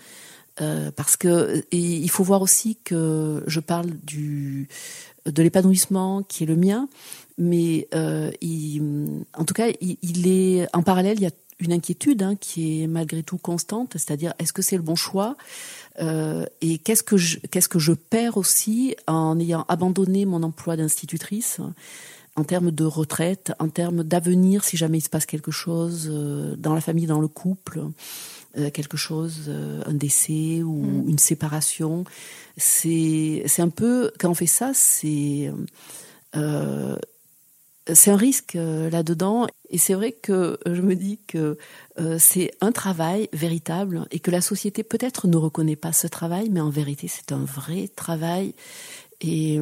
Euh, 0.62 0.92
parce 0.96 1.18
que 1.18 1.64
il 1.72 2.10
faut 2.10 2.24
voir 2.24 2.42
aussi 2.42 2.78
que 2.84 3.44
je 3.48 3.60
parle 3.60 3.90
du 4.04 4.68
de 5.26 5.44
l'épanouissement 5.44 6.24
qui 6.24 6.44
est 6.44 6.48
le 6.48 6.56
mien, 6.56 6.88
mais 7.38 7.88
euh, 7.94 8.32
en 9.36 9.46
tout 9.46 9.54
cas, 9.54 9.68
il, 9.80 10.28
est 10.28 10.68
en 10.74 10.84
parallèle. 10.84 11.18
Il 11.18 11.24
y 11.24 11.28
a 11.28 11.32
une 11.60 11.74
inquiétude 11.74 12.24
hein, 12.24 12.36
qui 12.36 12.82
est 12.82 12.88
malgré 12.88 13.22
tout 13.22 13.38
constante, 13.38 13.94
c'est-à-dire 13.94 14.34
est-ce 14.40 14.54
que 14.54 14.62
c'est 14.62 14.78
le 14.78 14.82
bon 14.82 14.96
choix 14.96 15.36
euh, 16.00 16.46
et 16.62 16.78
qu'est-ce 16.80 17.04
que 17.04 17.16
qu'est-ce 17.48 17.70
que 17.70 17.80
je 17.80 17.94
perds 17.94 18.38
aussi 18.38 18.96
en 19.08 19.40
ayant 19.40 19.66
abandonné 19.68 20.26
mon 20.26 20.44
emploi 20.44 20.76
d'institutrice 20.76 21.60
en 22.36 22.44
termes 22.44 22.72
de 22.72 22.86
retraite, 22.86 23.52
en 23.60 23.68
termes 23.68 24.04
d'avenir 24.04 24.64
si 24.64 24.78
jamais 24.78 25.00
il 25.00 25.02
se 25.02 25.10
passe 25.10 25.26
quelque 25.26 25.52
chose 25.52 26.10
dans 26.58 26.74
la 26.74 26.82
famille, 26.82 27.06
dans 27.06 27.20
le 27.20 27.28
couple. 27.28 27.82
Euh, 28.58 28.70
quelque 28.70 28.98
chose, 28.98 29.46
euh, 29.48 29.82
un 29.86 29.94
décès 29.94 30.62
ou 30.62 30.84
mm. 30.84 31.10
une 31.10 31.20
séparation. 31.20 32.04
C'est 32.58 33.46
un 33.60 33.70
peu 33.70 34.12
quand 34.20 34.30
on 34.30 34.34
fait 34.34 34.46
ça, 34.46 34.72
c'est 34.74 35.50
euh, 36.36 36.98
un 37.88 38.16
risque 38.18 38.56
là-dedans. 38.56 39.48
Et 39.70 39.78
c'est 39.78 39.94
vrai 39.94 40.12
que 40.12 40.60
je 40.66 40.82
me 40.82 40.96
dis 40.96 41.20
que 41.28 41.58
c'est 42.20 42.52
un 42.60 42.74
travail 42.74 43.30
véritable 43.32 44.06
et 44.12 44.20
que 44.20 44.32
la 44.32 44.42
société 44.42 44.84
peut-être 44.84 45.28
ne 45.28 45.38
reconnaît 45.38 45.78
pas 45.78 45.94
ce 45.94 46.08
travail, 46.08 46.50
mais 46.50 46.60
en 46.60 46.70
vérité 46.70 47.08
c'est 47.08 47.32
un 47.32 47.46
vrai 47.46 47.88
travail 47.88 48.54
et, 49.22 49.60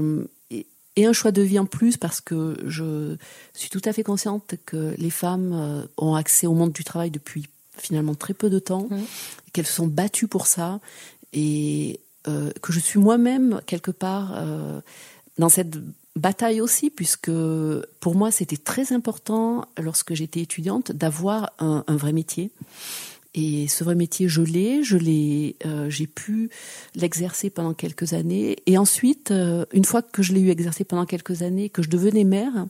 et, 0.50 0.66
et, 0.96 1.06
un 1.06 1.14
choix 1.14 1.32
de 1.32 1.44
vie 1.44 1.60
en 1.60 1.68
plus 1.68 1.98
parce 1.98 2.22
que 2.22 2.58
je 2.66 3.18
suis 3.54 3.70
tout 3.70 3.82
à 3.86 3.94
fait 3.94 4.04
consciente 4.04 4.56
que 4.66 4.96
les 4.98 5.12
femmes 5.12 5.88
ont 5.98 6.16
accès 6.16 6.48
au 6.48 6.56
monde 6.56 6.72
du 6.72 6.84
travail 6.84 7.12
depuis 7.12 7.46
finalement 7.80 8.16
très 8.16 8.34
peu 8.34 8.50
de 8.50 8.60
temps, 8.60 8.88
mmh. 8.90 8.98
qu'elles 9.54 9.68
se 9.68 9.74
sont 9.74 9.88
battues 9.88 10.28
pour 10.28 10.48
ça, 10.48 10.80
et 11.34 12.00
euh, 12.28 12.52
que 12.62 12.74
je 12.74 12.80
suis 12.80 13.00
moi-même 13.00 13.62
quelque 13.66 13.92
part 13.92 14.34
euh, 14.36 14.82
dans 15.38 15.50
cette 15.50 15.78
bataille 16.16 16.60
aussi, 16.60 16.90
puisque 16.90 17.32
pour 18.00 18.16
moi 18.16 18.32
c'était 18.32 18.58
très 18.58 18.94
important 18.94 19.66
lorsque 19.82 20.14
j'étais 20.14 20.42
étudiante 20.42 20.92
d'avoir 20.92 21.54
un, 21.60 21.84
vrai 21.88 22.12
métier. 22.12 22.52
Et 23.36 23.68
ce 23.68 23.84
vrai 23.84 23.94
métier, 23.94 24.28
je 24.28 24.42
l'ai, 24.42 24.84
je 24.84 24.98
l'ai, 24.98 25.56
euh, 25.66 25.88
j'ai 25.90 26.08
pu 26.08 26.50
l'exercer 26.96 27.52
pendant 27.52 27.76
quelques 27.76 28.14
années. 28.14 28.58
Et 28.66 28.78
ensuite, 28.78 29.30
euh, 29.30 29.66
une 29.72 29.86
fois 29.86 30.02
que 30.02 30.24
je 30.24 30.34
l'ai 30.34 30.42
eu 30.42 30.50
exercé 30.50 30.84
pendant 30.84 31.06
quelques 31.06 31.44
années, 31.44 31.70
que 31.70 31.84
je 31.84 31.90
devenais 31.90 32.24
mère, 32.24 32.66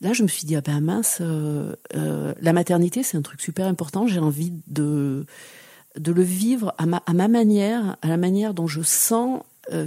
là, 0.00 0.12
je 0.12 0.24
me 0.24 0.28
suis 0.28 0.46
dit 0.46 0.56
ah 0.56 0.62
ben 0.62 0.80
mince, 0.80 1.18
euh, 1.20 1.74
la 2.40 2.52
maternité, 2.52 3.04
c'est 3.04 3.16
un 3.16 3.22
truc 3.22 3.40
super 3.40 3.66
important. 3.66 4.06
J'ai 4.06 4.20
envie 4.20 4.52
de 4.66 5.26
de 5.98 6.12
le 6.12 6.22
vivre 6.22 6.72
à 6.78 6.86
ma, 6.86 7.02
à 7.06 7.12
ma 7.12 7.26
manière, 7.26 7.96
à 8.00 8.08
la 8.08 8.16
manière 8.16 8.54
dont 8.54 8.68
je 8.68 8.80
sens 8.80 9.42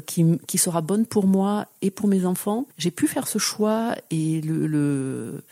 qui, 0.06 0.26
qui, 0.48 0.58
sera 0.58 0.82
bonne 0.82 1.06
pour 1.06 1.28
moi 1.28 1.66
et 1.82 1.92
pour 1.92 2.08
mes 2.08 2.26
enfants. 2.26 2.68
J'ai 2.78 2.92
pu 2.92 3.08
faire 3.08 3.28
ce 3.28 3.38
choix 3.38 3.96
et 4.12 4.40
le, 4.42 4.68
le 4.68 5.44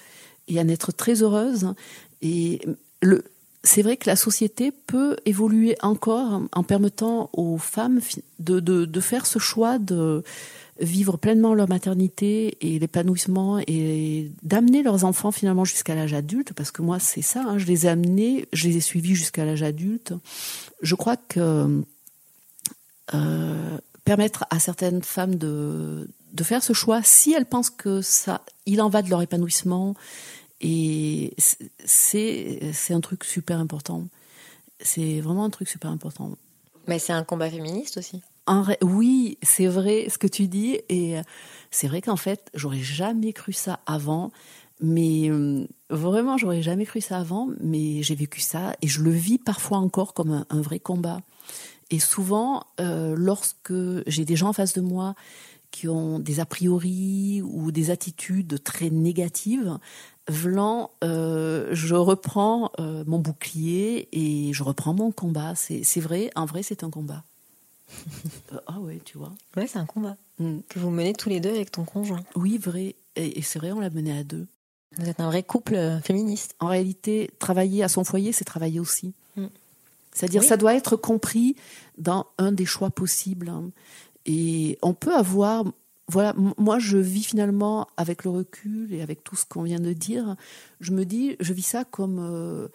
et 0.48 0.60
en 0.60 0.68
être 0.68 0.92
très 0.92 1.22
heureuse. 1.22 1.74
Et 2.22 2.62
le, 3.02 3.24
c'est 3.64 3.84
vrai 3.84 3.98
que 3.98 4.10
la 4.10 4.16
société 4.16 4.72
peut 4.72 5.18
évoluer 5.26 5.78
encore 5.82 6.42
en 6.52 6.64
permettant 6.64 7.30
aux 7.34 7.58
femmes 7.58 8.00
de, 8.40 8.60
de, 8.60 9.00
faire 9.00 9.28
ce 9.28 9.38
choix 9.38 9.78
de 9.78 10.24
vivre 10.80 11.18
pleinement 11.18 11.54
leur 11.54 11.70
maternité 11.70 12.58
et 12.62 12.80
l'épanouissement 12.80 13.60
et 13.68 14.32
d'amener 14.42 14.82
leurs 14.82 15.06
enfants 15.06 15.32
finalement 15.32 15.64
jusqu'à 15.64 15.94
l'âge 15.94 16.14
adulte 16.14 16.54
parce 16.54 16.72
que 16.72 16.82
moi 16.82 16.98
c'est 16.98 17.22
ça 17.22 17.44
hein, 17.48 17.58
je 17.60 17.68
les 17.68 17.86
ai 17.86 17.90
amenés 17.90 18.48
je 18.52 18.68
les 18.68 18.78
ai 18.78 18.80
suivis 18.80 19.14
jusqu'à 19.14 19.46
l'âge 19.46 19.62
adulte. 19.62 20.14
Je 20.82 20.96
crois 20.96 21.18
que 21.18 21.84
euh, 23.14 23.78
permettre 24.06 24.46
à 24.50 24.60
certaines 24.60 25.04
femmes 25.04 25.36
de 25.36 26.10
de 26.34 26.44
faire 26.44 26.64
ce 26.64 26.74
choix 26.74 27.02
si 27.04 27.34
elles 27.34 27.46
pensent 27.46 27.70
que 27.70 28.02
ça 28.02 28.42
il 28.66 28.82
en 28.82 28.90
va 28.90 29.04
de 29.04 29.10
leur 29.10 29.22
épanouissement 29.22 29.96
et 30.62 31.34
c'est 31.86 32.94
un 32.94 33.02
truc 33.02 33.24
super 33.24 33.60
important. 33.60 34.06
C'est 34.80 35.20
vraiment 35.20 35.44
un 35.44 35.50
truc 35.50 35.68
super 35.68 35.90
important. 35.90 36.38
Mais 36.88 37.00
c'est 37.00 37.14
un 37.14 37.24
combat 37.24 37.50
féministe 37.50 37.98
aussi. 37.98 38.22
oui, 38.82 39.38
c'est 39.42 39.68
vrai 39.68 40.08
ce 40.10 40.18
que 40.18 40.28
tu 40.28 40.48
dis. 40.48 40.80
Et 40.88 41.18
euh, 41.18 41.24
c'est 41.72 41.88
vrai 41.88 42.02
qu'en 42.02 42.16
fait, 42.16 42.50
j'aurais 42.54 42.80
jamais 42.80 43.34
cru 43.34 43.54
ça 43.54 43.80
avant. 43.88 44.32
Mais 44.80 45.30
euh, 45.30 45.68
vraiment, 45.90 46.38
j'aurais 46.38 46.62
jamais 46.62 46.86
cru 46.86 47.02
ça 47.02 47.18
avant. 47.18 47.50
Mais 47.60 48.04
j'ai 48.04 48.16
vécu 48.16 48.40
ça 48.40 48.76
et 48.84 48.88
je 48.88 49.02
le 49.02 49.12
vis 49.12 49.40
parfois 49.40 49.80
encore 49.80 50.14
comme 50.14 50.46
un, 50.48 50.62
vrai 50.62 50.80
combat. 50.80 51.22
Et 51.90 52.00
souvent, 52.00 52.64
euh, 52.80 53.16
lorsque 53.18 53.74
j'ai 54.08 54.26
des 54.26 54.36
gens 54.36 54.50
en 54.50 54.54
face 54.54 54.74
de 54.74 54.82
moi 54.82 55.16
qui 55.72 55.88
ont 55.88 56.20
des 56.20 56.40
a 56.40 56.46
priori 56.46 57.42
ou 57.44 57.72
des 57.72 57.90
attitudes 57.90 58.62
très 58.64 58.90
négatives, 58.90 59.80
Vlan, 60.28 60.92
euh, 61.04 61.70
je 61.72 61.96
reprends 61.96 62.72
euh, 62.80 63.04
mon 63.08 63.20
bouclier 63.20 64.08
et 64.12 64.54
je 64.54 64.64
reprends 64.64 64.94
mon 64.94 65.12
combat. 65.12 65.56
C'est 65.56 66.00
vrai, 66.00 66.30
en 66.36 66.46
vrai, 66.46 66.64
c'est 66.64 66.84
un 66.84 66.90
combat. 66.90 67.24
Euh, 68.54 68.60
ah 68.68 68.80
ouais, 68.80 69.02
tu 69.04 69.18
vois. 69.18 69.34
Ouais, 69.58 69.68
c'est 69.68 69.80
un 69.80 69.86
combat 69.86 70.16
mm. 70.40 70.60
que 70.70 70.80
vous 70.80 70.92
menez 70.92 71.14
tous 71.14 71.30
les 71.30 71.40
deux 71.40 71.50
avec 71.50 71.72
ton 71.72 71.86
conjoint. 71.86 72.24
Oui, 72.36 72.58
vrai. 72.58 72.96
Et, 73.16 73.42
c'est 73.42 73.60
vrai, 73.60 73.72
on 73.72 73.80
l'a 73.80 73.90
mené 73.90 74.18
à 74.18 74.24
deux. 74.24 74.48
Vous 74.98 75.10
êtes 75.10 75.20
un 75.20 75.28
vrai 75.28 75.44
couple 75.44 75.78
féministe. 76.04 76.56
En 76.60 76.68
réalité, 76.68 77.32
travailler 77.40 77.84
à 77.84 77.88
son 77.88 78.04
foyer, 78.04 78.32
c'est 78.32 78.46
travailler 78.46 78.80
aussi. 78.80 79.14
Mm. 79.36 79.48
C'est-à-dire, 80.14 80.44
ça 80.44 80.58
doit 80.58 80.76
être 80.76 80.96
compris 80.96 81.56
dans 81.98 82.28
un 82.38 82.52
des 82.52 82.66
choix 82.66 82.90
possibles. 82.90 83.50
Hein. 83.50 83.72
Et 84.26 84.78
on 84.82 84.94
peut 84.94 85.16
avoir, 85.16 85.66
voilà, 86.12 86.36
moi 86.58 86.78
je 86.78 86.98
vis 86.98 87.24
finalement 87.24 87.88
avec 87.96 88.26
le 88.26 88.32
recul 88.32 88.94
et 88.94 89.02
avec 89.02 89.24
tout 89.24 89.38
ce 89.38 89.46
qu'on 89.46 89.64
vient 89.64 89.80
de 89.80 89.94
dire, 89.94 90.36
je 90.82 90.92
me 90.92 91.06
dis, 91.06 91.38
je 91.40 91.54
vis 91.54 91.62
ça 91.62 91.86
comme 91.86 92.20
euh, 92.20 92.68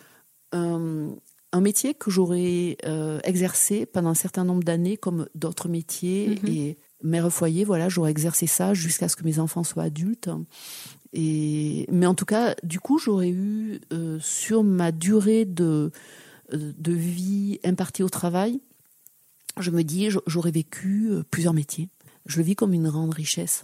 un, 0.52 1.60
métier 1.60 1.92
que 1.92 2.10
j'aurais 2.10 2.78
euh, 2.86 3.20
exercé 3.24 3.84
pendant 3.84 4.08
un 4.08 4.14
certain 4.14 4.44
nombre 4.44 4.62
d'années 4.62 4.96
comme 4.96 5.28
d'autres 5.34 5.68
métiers 5.68 6.38
mhm. 6.42 6.48
et 6.48 6.78
mère 7.02 7.30
foyer, 7.30 7.64
voilà, 7.64 7.90
j'aurais 7.90 8.10
exercé 8.10 8.46
ça 8.46 8.72
jusqu'à 8.72 9.08
ce 9.08 9.16
que 9.16 9.24
mes 9.24 9.38
enfants 9.38 9.64
soient 9.64 9.84
adultes. 9.84 10.30
Et, 11.12 11.86
mais 11.90 12.06
en 12.06 12.14
tout 12.14 12.24
cas, 12.24 12.54
du 12.62 12.80
coup, 12.80 12.98
j'aurais 12.98 13.28
eu 13.28 13.80
euh, 13.92 14.18
sur 14.20 14.64
ma 14.64 14.92
durée 14.92 15.44
de, 15.44 15.90
de 16.52 16.92
vie 16.92 17.60
impartie 17.64 18.02
au 18.02 18.08
travail, 18.08 18.60
je 19.58 19.70
me 19.70 19.82
dis, 19.84 20.08
j'aurais 20.26 20.50
vécu 20.50 21.10
plusieurs 21.30 21.54
métiers 21.54 21.88
je 22.26 22.38
le 22.38 22.44
vis 22.44 22.56
comme 22.56 22.72
une 22.72 22.88
grande 22.88 23.14
richesse. 23.14 23.62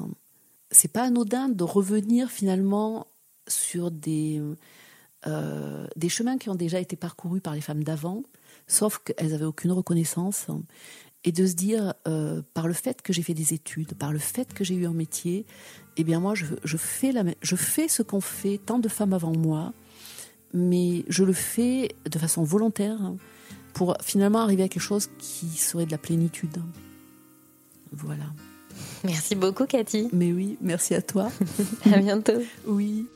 C'est 0.71 0.93
pas 0.93 1.03
anodin 1.03 1.49
de 1.49 1.65
revenir 1.65 2.31
finalement 2.31 3.07
sur 3.49 3.91
des, 3.91 4.41
euh, 5.27 5.87
des 5.97 6.09
chemins 6.09 6.39
qui 6.39 6.49
ont 6.49 6.55
déjà 6.55 6.81
été 6.81 6.97
parcourus 6.97 7.41
par 7.41 7.55
les 7.55 7.61
femmes 7.61 7.85
d'avant, 7.85 8.23
sauf 8.67 8.99
qu'elles 8.99 9.31
n'avaient 9.31 9.45
aucune 9.45 9.73
reconnaissance, 9.73 10.47
et 11.25 11.33
de 11.33 11.47
se 11.47 11.55
dire, 11.55 11.95
euh, 12.09 12.43
par 12.55 12.67
le 12.67 12.75
fait 12.75 13.03
que 13.03 13.13
j'ai 13.13 13.23
fait 13.23 13.35
des 13.35 13.55
études, 13.55 13.95
par 13.95 14.13
le 14.13 14.19
fait 14.19 14.53
que 14.53 14.65
j'ai 14.65 14.75
eu 14.75 14.87
un 14.87 14.93
métier, 14.93 15.47
eh 15.97 16.05
bien 16.05 16.19
moi, 16.19 16.35
je, 16.35 16.77
fais, 16.77 17.13
la, 17.13 17.25
je 17.41 17.57
fais 17.57 17.87
ce 17.87 18.03
qu'ont 18.03 18.21
fait 18.21 18.59
tant 18.59 18.79
de 18.79 18.89
femmes 18.89 19.13
avant 19.13 19.37
moi, 19.37 19.73
mais 20.53 21.05
je 21.09 21.25
le 21.25 21.33
fais 21.33 21.95
de 22.09 22.19
façon 22.19 22.43
volontaire 22.43 22.99
pour 23.75 23.97
finalement 24.03 24.41
arriver 24.41 24.65
à 24.65 24.69
quelque 24.69 24.83
chose 24.83 25.09
qui 25.19 25.49
serait 25.51 25.87
de 25.87 25.93
la 25.93 25.99
plénitude. 25.99 26.59
Voilà. 27.93 28.25
Merci 29.05 29.35
beaucoup, 29.35 29.67
Cathy. 29.67 30.09
Mais 30.13 30.33
oui, 30.33 30.57
merci 30.61 30.95
à 30.95 31.03
toi. 31.03 31.31
à 31.93 31.99
bientôt. 31.99 32.41
Oui. 32.67 33.07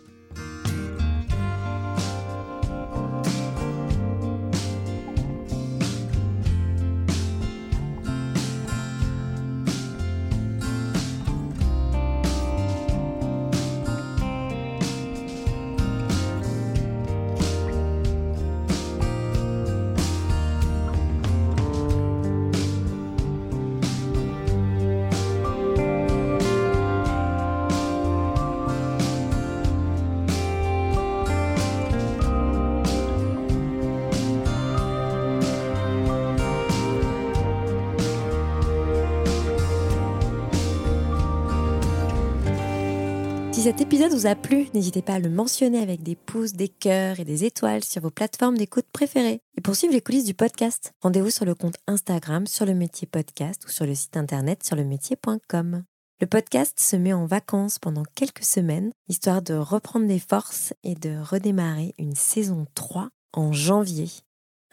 Cet 43.66 43.80
épisode 43.80 44.12
vous 44.12 44.26
a 44.26 44.36
plu, 44.36 44.68
n'hésitez 44.74 45.02
pas 45.02 45.14
à 45.14 45.18
le 45.18 45.28
mentionner 45.28 45.80
avec 45.80 46.04
des 46.04 46.14
pouces, 46.14 46.52
des 46.52 46.68
cœurs 46.68 47.18
et 47.18 47.24
des 47.24 47.42
étoiles 47.42 47.82
sur 47.82 48.00
vos 48.00 48.12
plateformes 48.12 48.56
d'écoute 48.56 48.86
préférées. 48.92 49.40
Et 49.58 49.60
pour 49.60 49.74
suivre 49.74 49.92
les 49.92 50.00
coulisses 50.00 50.24
du 50.24 50.34
podcast, 50.34 50.92
rendez-vous 51.00 51.30
sur 51.30 51.44
le 51.44 51.56
compte 51.56 51.74
Instagram 51.88 52.46
sur 52.46 52.64
le 52.64 52.74
métier 52.74 53.08
podcast 53.08 53.64
ou 53.66 53.68
sur 53.68 53.84
le 53.84 53.96
site 53.96 54.16
internet 54.16 54.62
sur 54.62 54.76
le 54.76 54.84
métier.com. 54.84 55.82
Le 56.20 56.26
podcast 56.28 56.78
se 56.78 56.94
met 56.94 57.12
en 57.12 57.26
vacances 57.26 57.80
pendant 57.80 58.04
quelques 58.14 58.44
semaines, 58.44 58.92
histoire 59.08 59.42
de 59.42 59.54
reprendre 59.54 60.06
des 60.06 60.20
forces 60.20 60.72
et 60.84 60.94
de 60.94 61.18
redémarrer 61.20 61.92
une 61.98 62.14
saison 62.14 62.68
3 62.76 63.08
en 63.32 63.52
janvier. 63.52 64.10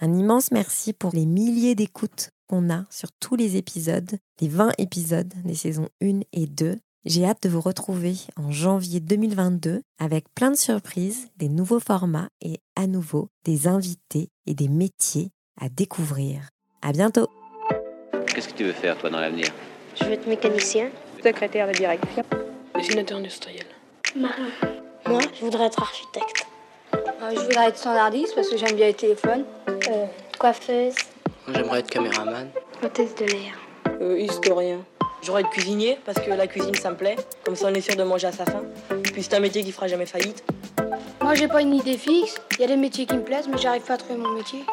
Un 0.02 0.14
immense 0.14 0.52
merci 0.52 0.94
pour 0.94 1.16
les 1.16 1.26
milliers 1.26 1.74
d'écoutes 1.74 2.30
qu'on 2.48 2.70
a 2.70 2.86
sur 2.92 3.12
tous 3.14 3.36
les 3.36 3.58
épisodes, 3.58 4.20
les 4.40 4.50
20 4.50 4.74
épisodes 4.78 5.34
des 5.44 5.56
saisons 5.56 5.90
1 6.00 6.20
et 6.32 6.46
2. 6.46 6.78
J'ai 7.06 7.26
hâte 7.26 7.44
de 7.44 7.50
vous 7.50 7.60
retrouver 7.60 8.16
en 8.38 8.50
janvier 8.50 9.02
2022 9.02 9.82
avec 10.00 10.24
plein 10.34 10.52
de 10.52 10.56
surprises, 10.56 11.28
des 11.36 11.50
nouveaux 11.50 11.82
formats 11.82 12.30
et 12.40 12.60
à 12.78 12.88
nouveau 12.88 13.28
des 13.44 13.68
invités 13.68 14.30
et 14.48 14.54
des 14.54 14.70
métiers 14.70 15.32
à 15.60 15.68
découvrir. 15.68 16.48
À 16.82 16.94
bientôt. 16.94 17.28
Qu'est-ce 18.28 18.48
que 18.48 18.54
tu 18.54 18.64
veux 18.64 18.72
faire 18.72 18.98
toi 18.98 19.10
dans 19.10 19.20
l'avenir? 19.20 19.48
Je 20.00 20.06
veux 20.06 20.14
être 20.14 20.28
mécanicien. 20.28 20.92
Secrétaire 21.22 21.68
de 21.68 21.74
direction. 21.74 22.24
Dessinateur 22.74 23.18
industriel. 23.18 23.66
Marin. 24.16 24.48
Moi, 25.06 25.20
je 25.38 25.42
voudrais 25.44 25.66
être 25.66 25.82
architecte. 25.82 26.48
Euh, 26.94 27.32
je 27.32 27.40
voudrais 27.42 27.68
être 27.68 27.78
standardiste 27.78 28.34
parce 28.34 28.48
que 28.48 28.56
j'aime 28.56 28.78
bien 28.78 28.88
les 28.88 28.94
téléphones. 28.94 29.44
Euh, 29.68 30.06
coiffeuse. 30.40 30.96
Moi, 31.48 31.58
j'aimerais 31.58 31.80
être 31.80 31.90
caméraman. 31.90 32.48
Hôtesse 32.82 33.14
de 33.16 33.26
l'air. 33.26 33.60
Euh, 34.02 34.18
historien. 34.18 34.80
J'aurais 35.26 35.42
être 35.42 35.52
cuisinier 35.52 35.98
parce 36.06 36.20
que 36.20 36.32
la 36.32 36.48
cuisine 36.48 36.76
ça 36.76 36.92
me 36.92 36.98
plaît. 36.98 37.16
Comme 37.46 37.56
ça 37.56 37.68
on 37.70 37.74
est 37.74 37.82
sûr 37.82 37.96
de 37.96 38.04
manger 38.04 38.28
à 38.28 38.32
sa 38.34 38.46
faim. 38.46 38.64
Puis 39.14 39.24
c'est 39.24 39.36
un 39.36 39.40
métier 39.40 39.64
qui 39.64 39.72
fera 39.72 39.88
jamais 39.88 40.06
faillite. 40.06 40.44
Moi 41.22 41.34
j'ai 41.36 41.48
pas 41.48 41.62
une 41.62 41.74
idée 41.74 41.98
fixe. 41.98 42.36
Il 42.52 42.62
y 42.62 42.64
a 42.66 42.68
des 42.68 42.76
métiers 42.76 43.06
qui 43.06 43.16
me 43.16 43.24
plaisent 43.24 43.48
mais 43.48 43.58
j'arrive 43.58 43.84
pas 43.84 43.94
à 43.94 43.98
trouver 43.98 44.20
mon 44.20 44.34
métier. 44.34 44.66